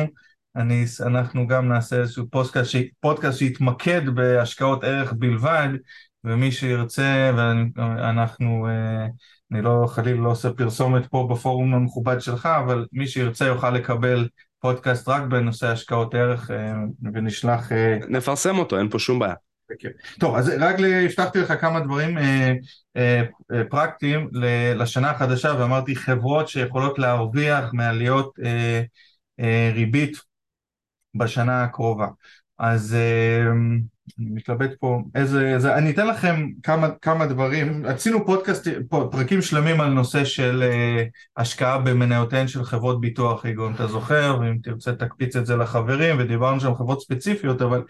אני, 0.57 0.85
אנחנו 1.07 1.47
גם 1.47 1.69
נעשה 1.69 1.97
איזשהו 1.97 2.31
פודקאסט, 2.31 2.77
פודקאסט 3.01 3.38
שיתמקד 3.38 4.09
בהשקעות 4.09 4.85
ערך 4.85 5.12
בלבד, 5.12 5.69
ומי 6.25 6.53
שירצה, 6.53 7.33
ואנחנו, 7.37 8.67
אני 9.53 9.62
לא, 9.62 9.85
חלילה 9.88 10.21
לא 10.21 10.31
עושה 10.31 10.53
פרסומת 10.53 11.07
פה 11.07 11.29
בפורום 11.31 11.75
המכובד 11.75 12.21
שלך, 12.21 12.47
אבל 12.47 12.87
מי 12.93 13.07
שירצה 13.07 13.45
יוכל 13.45 13.71
לקבל 13.71 14.29
פודקאסט 14.61 15.09
רק 15.09 15.23
בנושא 15.23 15.67
השקעות 15.67 16.15
ערך 16.15 16.51
אה, 16.51 16.75
ונשלח... 17.15 17.73
אה, 17.73 17.99
נפרסם 18.09 18.59
אותו, 18.59 18.79
אין 18.79 18.88
פה 18.88 18.99
שום 18.99 19.19
בעיה. 19.19 19.35
טוב, 20.21 20.37
אז 20.37 20.53
רק 20.61 20.77
הבטחתי 21.05 21.38
לך 21.38 21.53
כמה 21.61 21.81
דברים 21.81 22.19
אה, 22.19 22.53
אה, 22.97 23.23
אה, 23.53 23.65
פרקטיים 23.71 24.29
לשנה 24.75 25.11
החדשה 25.11 25.55
ואמרתי 25.59 25.97
חברות 25.97 26.49
שיכולות 26.49 26.99
להרוויח 26.99 27.71
מעליות 27.73 28.35
אה, 28.45 28.83
אה, 29.41 29.71
ריבית 29.75 30.17
בשנה 31.14 31.64
הקרובה. 31.64 32.09
אז 32.59 32.94
אה, 32.94 33.53
אני 34.18 34.31
מתלבט 34.31 34.70
פה 34.81 35.03
איזה, 35.14 35.55
איזה, 35.55 35.75
אני 35.77 35.90
אתן 35.90 36.07
לכם 36.07 36.48
כמה, 36.62 36.88
כמה 37.03 37.27
דברים, 37.27 37.85
עשינו 37.87 38.27
פודקאסט, 38.27 38.68
פרקים 39.11 39.42
שלמים 39.42 39.81
על 39.81 39.90
נושא 39.90 40.25
של 40.25 40.62
uh, 40.62 41.40
השקעה 41.40 41.79
במניותיהן 41.79 42.48
של 42.48 42.64
חברות 42.64 43.01
ביטוח, 43.01 43.46
איגון, 43.46 43.75
אתה 43.75 43.87
זוכר, 43.87 44.38
ואם 44.40 44.59
תרצה 44.62 44.92
תקפיץ 44.92 45.37
את 45.37 45.46
זה 45.46 45.57
לחברים, 45.57 46.16
ודיברנו 46.18 46.61
שם 46.61 46.75
חברות 46.75 47.01
ספציפיות, 47.01 47.62
אבל 47.62 47.83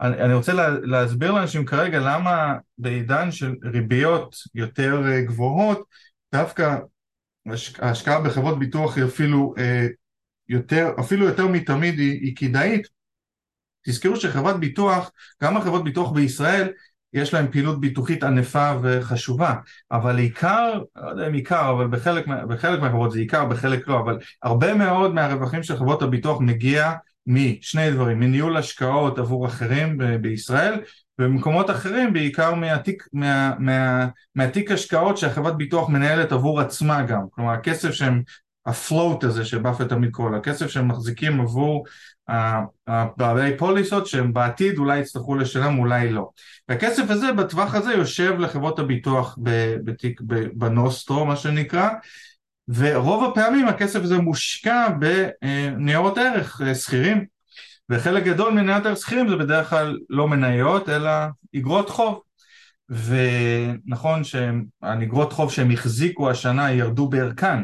אני, 0.00 0.20
אני 0.20 0.34
רוצה 0.34 0.52
לה, 0.52 0.68
להסביר 0.82 1.32
לאנשים 1.32 1.64
כרגע 1.64 1.98
למה 1.98 2.54
בעידן 2.78 3.30
של 3.30 3.54
ריביות 3.64 4.36
יותר 4.54 5.02
אה, 5.06 5.20
גבוהות, 5.20 5.82
דווקא 6.34 6.76
ההשקעה 7.78 8.20
בחברות 8.20 8.58
ביטוח 8.58 8.96
היא 8.96 9.04
אפילו 9.04 9.54
אה, 9.58 9.86
יותר, 10.48 10.90
אפילו 11.00 11.26
יותר 11.26 11.46
מתמיד 11.46 11.98
היא, 11.98 12.20
היא 12.20 12.36
כדאית. 12.36 12.86
תזכרו 13.86 14.16
שחברת 14.16 14.60
ביטוח, 14.60 15.10
גם 15.42 15.56
החברות 15.56 15.84
ביטוח 15.84 16.10
בישראל, 16.10 16.68
יש 17.12 17.34
להם 17.34 17.50
פעילות 17.50 17.80
ביטוחית 17.80 18.22
ענפה 18.22 18.72
וחשובה, 18.82 19.54
אבל 19.92 20.18
עיקר, 20.18 20.82
לא 20.96 21.10
יודע 21.10 21.26
אם 21.26 21.32
עיקר, 21.34 21.70
אבל 21.70 21.86
בחלק, 21.86 22.26
בחלק 22.48 22.80
מהחברות 22.80 23.12
זה 23.12 23.18
עיקר, 23.18 23.44
בחלק 23.44 23.88
לא, 23.88 24.00
אבל 24.00 24.18
הרבה 24.42 24.74
מאוד 24.74 25.14
מהרווחים 25.14 25.62
של 25.62 25.76
חברות 25.76 26.02
הביטוח 26.02 26.40
מגיע 26.40 26.92
משני 27.26 27.90
דברים, 27.90 28.20
מניהול 28.20 28.56
השקעות 28.56 29.18
עבור 29.18 29.46
אחרים 29.46 29.98
ב- 29.98 30.16
בישראל, 30.16 30.80
ובמקומות 31.18 31.70
אחרים 31.70 32.12
בעיקר 32.12 32.54
מהתיק, 32.54 33.06
מה, 33.12 33.54
מה, 33.58 34.08
מהתיק 34.34 34.70
השקעות 34.70 35.18
שהחברת 35.18 35.56
ביטוח 35.56 35.88
מנהלת 35.88 36.32
עבור 36.32 36.60
עצמה 36.60 37.02
גם, 37.02 37.22
כלומר 37.30 37.52
הכסף 37.52 37.90
שהם, 37.90 38.22
הפלוט 38.66 39.24
הזה 39.24 39.44
שבאפט 39.44 39.88
תמיד 39.88 40.10
קורא, 40.10 40.36
הכסף 40.36 40.66
שהם 40.66 40.88
מחזיקים 40.88 41.40
עבור 41.40 41.86
הבעלי 42.86 43.56
פוליסות 43.56 44.06
שהם 44.06 44.32
בעתיד 44.32 44.78
אולי 44.78 44.98
יצטרכו 44.98 45.34
לשלם 45.34 45.78
אולי 45.78 46.12
לא. 46.12 46.28
והכסף 46.68 47.10
הזה 47.10 47.32
בטווח 47.32 47.74
הזה 47.74 47.92
יושב 47.92 48.34
לחברות 48.38 48.78
הביטוח 48.78 49.38
בתיק, 49.84 50.20
בנוסטרו 50.54 51.24
מה 51.24 51.36
שנקרא 51.36 51.88
ורוב 52.68 53.30
הפעמים 53.30 53.68
הכסף 53.68 54.02
הזה 54.02 54.18
מושקע 54.18 54.88
בניירות 54.98 56.18
ערך 56.18 56.60
אה, 56.62 56.74
שכירים. 56.74 57.24
וחלק 57.90 58.24
גדול 58.24 58.52
מניירות 58.52 58.86
ערך 58.86 58.98
שכירים 58.98 59.28
זה 59.28 59.36
בדרך 59.36 59.70
כלל 59.70 59.98
לא 60.10 60.28
מניות 60.28 60.88
אלא 60.88 61.10
אגרות 61.56 61.90
חוב. 61.90 62.20
ונכון 62.88 64.24
שהאגרות 64.24 65.32
חוב 65.32 65.52
שהם 65.52 65.70
החזיקו 65.70 66.30
השנה 66.30 66.72
ירדו 66.72 67.08
בערכן 67.08 67.58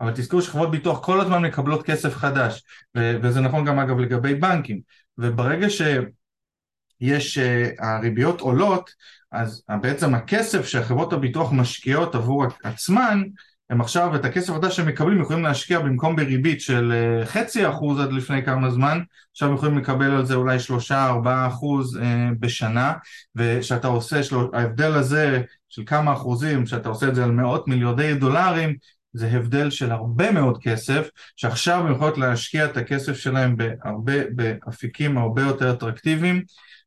אבל 0.00 0.12
תזכרו 0.14 0.42
שחברות 0.42 0.70
ביטוח 0.70 1.04
כל 1.04 1.20
הזמן 1.20 1.42
מקבלות 1.42 1.82
כסף 1.82 2.16
חדש 2.16 2.62
ו- 2.96 3.16
וזה 3.22 3.40
נכון 3.40 3.64
גם 3.64 3.78
אגב 3.78 3.98
לגבי 3.98 4.34
בנקים. 4.34 4.80
וברגע 5.18 5.66
שיש, 5.70 7.38
uh, 7.38 7.84
הריביות 7.84 8.40
עולות 8.40 8.90
אז 9.32 9.64
בעצם 9.80 10.14
הכסף 10.14 10.66
שחברות 10.66 11.12
הביטוח 11.12 11.52
משקיעות 11.52 12.14
עבור 12.14 12.44
עצמן 12.62 13.22
הם 13.70 13.80
עכשיו 13.80 14.16
את 14.16 14.24
הכסף 14.24 14.50
החדש 14.50 14.76
שהם 14.76 14.88
מקבלים 14.88 15.20
יכולים 15.20 15.42
להשקיע 15.42 15.80
במקום 15.80 16.16
בריבית 16.16 16.60
של 16.60 16.92
uh, 16.92 17.26
חצי 17.26 17.68
אחוז 17.68 18.00
עד 18.00 18.12
לפני 18.12 18.44
כמה 18.44 18.70
זמן 18.70 19.00
עכשיו 19.32 19.54
יכולים 19.54 19.78
לקבל 19.78 20.10
על 20.10 20.26
זה 20.26 20.34
אולי 20.34 20.58
שלושה 20.58 21.06
ארבעה 21.06 21.48
אחוז 21.48 21.96
uh, 21.96 22.00
בשנה 22.40 22.92
ושאתה 23.36 23.88
עושה, 23.88 24.22
של... 24.22 24.36
ההבדל 24.52 24.92
הזה 24.92 25.42
של 25.68 25.82
כמה 25.86 26.12
אחוזים, 26.12 26.66
שאתה 26.66 26.88
עושה 26.88 27.08
את 27.08 27.14
זה 27.14 27.24
על 27.24 27.30
מאות 27.30 27.68
מיליודי 27.68 28.14
דולרים 28.14 28.76
זה 29.12 29.30
הבדל 29.30 29.70
של 29.70 29.90
הרבה 29.90 30.32
מאוד 30.32 30.58
כסף, 30.62 31.08
שעכשיו 31.36 31.86
הם 31.86 31.92
יכולות 31.92 32.18
להשקיע 32.18 32.64
את 32.64 32.76
הכסף 32.76 33.16
שלהם 33.16 33.56
בהרבה, 33.56 34.12
באפיקים 34.34 35.18
הרבה 35.18 35.42
יותר 35.42 35.72
אטרקטיביים, 35.72 36.42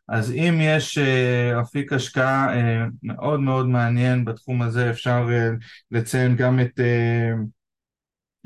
אז 0.07 0.31
אם 0.31 0.59
יש 0.61 0.97
uh, 0.97 1.61
אפיק 1.61 1.93
השקעה 1.93 2.47
uh, 2.53 2.89
מאוד 3.03 3.39
מאוד 3.39 3.67
מעניין 3.67 4.25
בתחום 4.25 4.61
הזה, 4.61 4.89
אפשר 4.89 5.27
uh, 5.29 5.65
לציין 5.91 6.35
גם 6.35 6.59
את, 6.59 6.79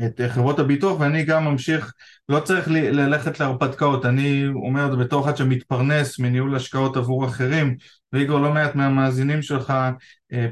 את 0.05 0.21
חברות 0.29 0.59
הביטוח, 0.59 0.99
ואני 0.99 1.23
גם 1.23 1.45
ממשיך, 1.45 1.93
לא 2.29 2.39
צריך 2.39 2.67
לי, 2.67 2.91
ללכת 2.91 3.39
להרפתקאות, 3.39 4.05
אני 4.05 4.47
אומר 4.47 4.85
את 4.85 4.91
זה 4.91 4.97
בתור 4.97 5.25
אחד 5.25 5.37
שמתפרנס 5.37 6.19
מניהול 6.19 6.55
השקעות 6.55 6.97
עבור 6.97 7.25
אחרים, 7.25 7.75
ואיגור 8.13 8.39
לא 8.39 8.53
מעט 8.53 8.75
מהמאזינים 8.75 9.41
שלך 9.41 9.73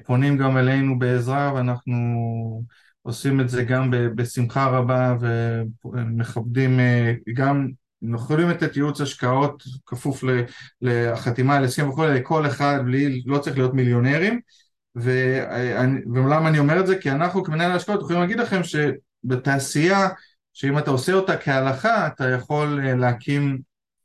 פונים 0.05 0.37
גם 0.37 0.57
אלינו 0.57 0.99
בעזרה, 0.99 1.53
ואנחנו... 1.55 1.95
עושים 3.05 3.41
את 3.41 3.49
זה 3.49 3.63
גם 3.63 3.91
בשמחה 4.15 4.65
רבה 4.65 5.15
ומכבדים 5.85 6.79
אה, 6.79 7.13
גם, 7.33 7.67
יכולים 8.13 8.49
לתת 8.49 8.75
ייעוץ 8.75 9.01
השקעות 9.01 9.63
כפוף 9.85 10.23
לחתימה 10.81 11.57
על 11.57 11.63
הסכם 11.63 11.89
וכולי, 11.89 12.19
לכל 12.19 12.47
אחד 12.47 12.79
בלי, 12.85 13.23
לא 13.25 13.37
צריך 13.37 13.57
להיות 13.57 13.73
מיליונרים 13.73 14.39
ולמה 14.95 16.49
אני 16.49 16.59
אומר 16.59 16.79
את 16.79 16.87
זה? 16.87 16.97
כי 16.97 17.11
אנחנו 17.11 17.43
כמנהל 17.43 17.71
ההשקעות 17.71 18.01
יכולים 18.01 18.21
להגיד 18.21 18.39
לכם 18.39 18.61
שבתעשייה 18.63 20.09
שאם 20.53 20.77
אתה 20.77 20.91
עושה 20.91 21.13
אותה 21.13 21.37
כהלכה 21.37 22.07
אתה 22.07 22.29
יכול 22.29 22.79
אה, 22.83 22.95
להקים 22.95 23.59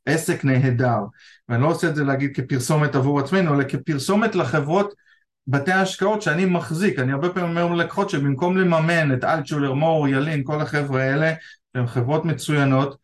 עסק 0.06 0.44
נהדר 0.44 1.00
ואני 1.48 1.62
לא 1.62 1.66
עושה 1.66 1.88
את 1.88 1.96
זה 1.96 2.04
להגיד 2.04 2.30
כפרסומת 2.34 2.94
עבור 2.94 3.20
עצמנו 3.20 3.54
אלא 3.54 3.64
כפרסומת 3.68 4.34
לחברות 4.34 4.94
בתי 5.50 5.72
ההשקעות 5.72 6.22
שאני 6.22 6.44
מחזיק, 6.44 6.98
אני 6.98 7.12
הרבה 7.12 7.28
פעמים 7.28 7.50
אומר 7.50 7.74
ללקוחות 7.74 8.10
שבמקום 8.10 8.56
לממן 8.56 9.14
את 9.14 9.24
אלטשולר, 9.24 9.72
מור, 9.72 10.08
ילין, 10.08 10.44
כל 10.44 10.60
החבר'ה 10.60 11.02
האלה, 11.02 11.32
שהן 11.76 11.86
חברות 11.86 12.24
מצוינות 12.24 12.96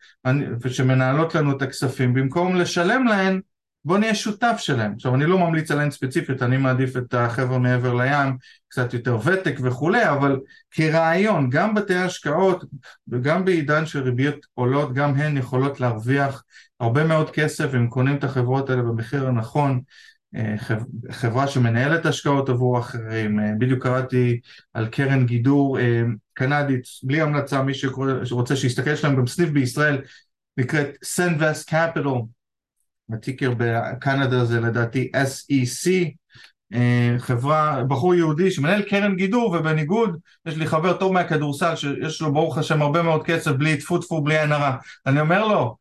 ושמנהלות 0.61 1.35
לנו 1.35 1.57
את 1.57 1.61
הכספים, 1.61 2.13
במקום 2.13 2.55
לשלם 2.55 3.07
להן, 3.07 3.39
בוא 3.85 3.97
נהיה 3.97 4.15
שותף 4.15 4.55
שלהם. 4.57 4.93
עכשיו 4.93 5.15
אני 5.15 5.25
לא 5.25 5.39
ממליץ 5.39 5.71
עליהן 5.71 5.91
ספציפית, 5.91 6.43
אני 6.43 6.57
מעדיף 6.57 6.97
את 6.97 7.13
החבר'ה 7.13 7.59
מעבר 7.59 7.93
לים, 7.93 8.37
קצת 8.67 8.93
יותר 8.93 9.17
ותק 9.23 9.55
וכולי, 9.63 10.09
אבל 10.09 10.39
כרעיון, 10.71 11.49
גם 11.49 11.75
בתי 11.75 11.95
ההשקעות 11.95 12.63
וגם 13.07 13.45
בעידן 13.45 13.85
של 13.85 14.03
ריביות 14.03 14.45
עולות, 14.53 14.93
גם 14.93 15.15
הן 15.15 15.37
יכולות 15.37 15.79
להרוויח 15.79 16.43
הרבה 16.79 17.03
מאוד 17.03 17.29
כסף, 17.29 17.75
אם 17.75 17.87
קונים 17.87 18.15
את 18.15 18.23
החברות 18.23 18.69
האלה 18.69 18.81
במחיר 18.81 19.27
הנכון, 19.27 19.81
חברה 21.11 21.47
שמנהלת 21.47 22.05
השקעות 22.05 22.49
עבור 22.49 22.79
אחרים, 22.79 23.39
אה, 23.39 23.51
בדיוק 23.59 23.83
קראתי 23.83 24.39
על 24.73 24.87
קרן 24.87 25.25
גידור 25.25 25.79
אה, 25.79 26.03
קנדית, 26.33 26.83
בלי 27.03 27.21
המלצה, 27.21 27.61
מי 27.61 27.73
שרוצה 28.23 28.55
שיסתכל, 28.55 28.89
יש 28.89 29.03
להם 29.03 29.15
גם 29.15 29.27
סניף 29.27 29.49
בישראל, 29.49 30.01
נקראת 30.57 30.87
Senvest 31.05 31.69
Capital, 31.71 32.25
הטיקר 33.13 33.53
בקנדה 33.57 34.45
זה 34.45 34.59
לדעתי 34.59 35.11
SEC, 35.15 35.89
חברה, 37.17 37.83
בחור 37.83 38.15
יהודי 38.15 38.51
שמנהל 38.51 38.81
קרן 38.81 39.15
גידור 39.15 39.51
ובניגוד, 39.51 40.17
יש 40.45 40.57
לי 40.57 40.67
חבר 40.67 40.97
טוב 40.97 41.13
מהכדורסל 41.13 41.75
שיש 41.75 42.21
לו 42.21 42.33
ברוך 42.33 42.57
השם 42.57 42.81
הרבה 42.81 43.01
מאוד 43.01 43.23
כסף 43.23 43.51
בלי 43.51 43.77
טפו 43.77 43.97
טפו 43.97 44.21
בלי 44.21 44.39
עין 44.39 44.51
הרע, 44.51 44.75
אני 45.05 45.19
אומר 45.19 45.47
לו 45.47 45.77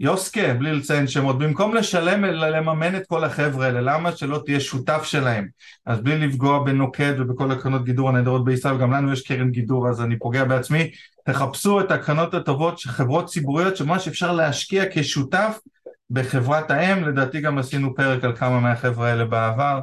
יוסקה, 0.00 0.54
בלי 0.54 0.72
לציין 0.72 1.06
שמות, 1.06 1.38
במקום 1.38 1.74
לשלם, 1.74 2.24
לממן 2.24 2.96
את 2.96 3.06
כל 3.06 3.24
החבר'ה 3.24 3.66
האלה, 3.66 3.80
למה 3.80 4.12
שלא 4.12 4.42
תהיה 4.44 4.60
שותף 4.60 5.02
שלהם? 5.04 5.48
אז 5.86 6.00
בלי 6.00 6.26
לפגוע 6.26 6.64
בנוקד 6.64 7.14
ובכל 7.18 7.50
הקרנות 7.50 7.84
גידור 7.84 8.08
הנהדרות 8.08 8.44
בישראל, 8.44 8.78
גם 8.78 8.92
לנו 8.92 9.12
יש 9.12 9.22
קרן 9.22 9.50
גידור 9.50 9.88
אז 9.88 10.00
אני 10.00 10.18
פוגע 10.18 10.44
בעצמי, 10.44 10.90
תחפשו 11.24 11.80
את 11.80 11.90
הקרנות 11.90 12.34
הטובות 12.34 12.78
של 12.78 12.90
חברות 12.90 13.26
ציבוריות 13.26 13.76
שממש 13.76 14.08
אפשר 14.08 14.32
להשקיע 14.32 14.84
כשותף 14.92 15.58
בחברת 16.10 16.70
האם, 16.70 17.04
לדעתי 17.04 17.40
גם 17.40 17.58
עשינו 17.58 17.94
פרק 17.94 18.24
על 18.24 18.36
כמה 18.36 18.60
מהחבר'ה 18.60 19.08
האלה 19.08 19.24
בעבר, 19.24 19.80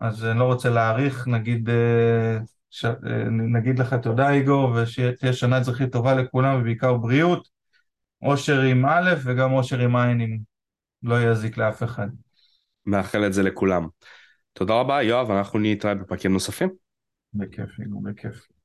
אז 0.00 0.24
אני 0.24 0.38
לא 0.38 0.44
רוצה 0.44 0.70
להאריך, 0.70 1.28
נגיד, 1.28 1.70
אה, 1.70 2.38
ש... 2.70 2.84
אה, 2.84 3.24
נגיד 3.30 3.78
לך 3.78 3.94
תודה 3.94 4.30
איגור, 4.30 4.72
ושתהיה 4.74 5.32
שנה 5.32 5.56
אזרחית 5.56 5.92
טובה 5.92 6.14
לכולם 6.14 6.60
ובעיקר 6.60 6.94
בריאות. 6.94 7.57
אושר 8.22 8.60
עם 8.60 8.86
א' 8.86 9.14
וגם 9.24 9.52
אושר 9.52 9.78
עם 9.78 9.96
עין 9.96 10.20
אם 10.20 10.38
לא 11.02 11.22
יזיק 11.22 11.56
לאף 11.56 11.82
אחד. 11.82 12.08
מאחל 12.86 13.26
את 13.26 13.32
זה 13.32 13.42
לכולם. 13.42 13.86
תודה 14.52 14.74
רבה 14.74 15.02
יואב, 15.02 15.30
אנחנו 15.30 15.58
נתראה 15.58 15.94
בפרקים 15.94 16.32
נוספים. 16.32 16.68
בכיף, 17.34 17.70
בכיף. 18.02 18.57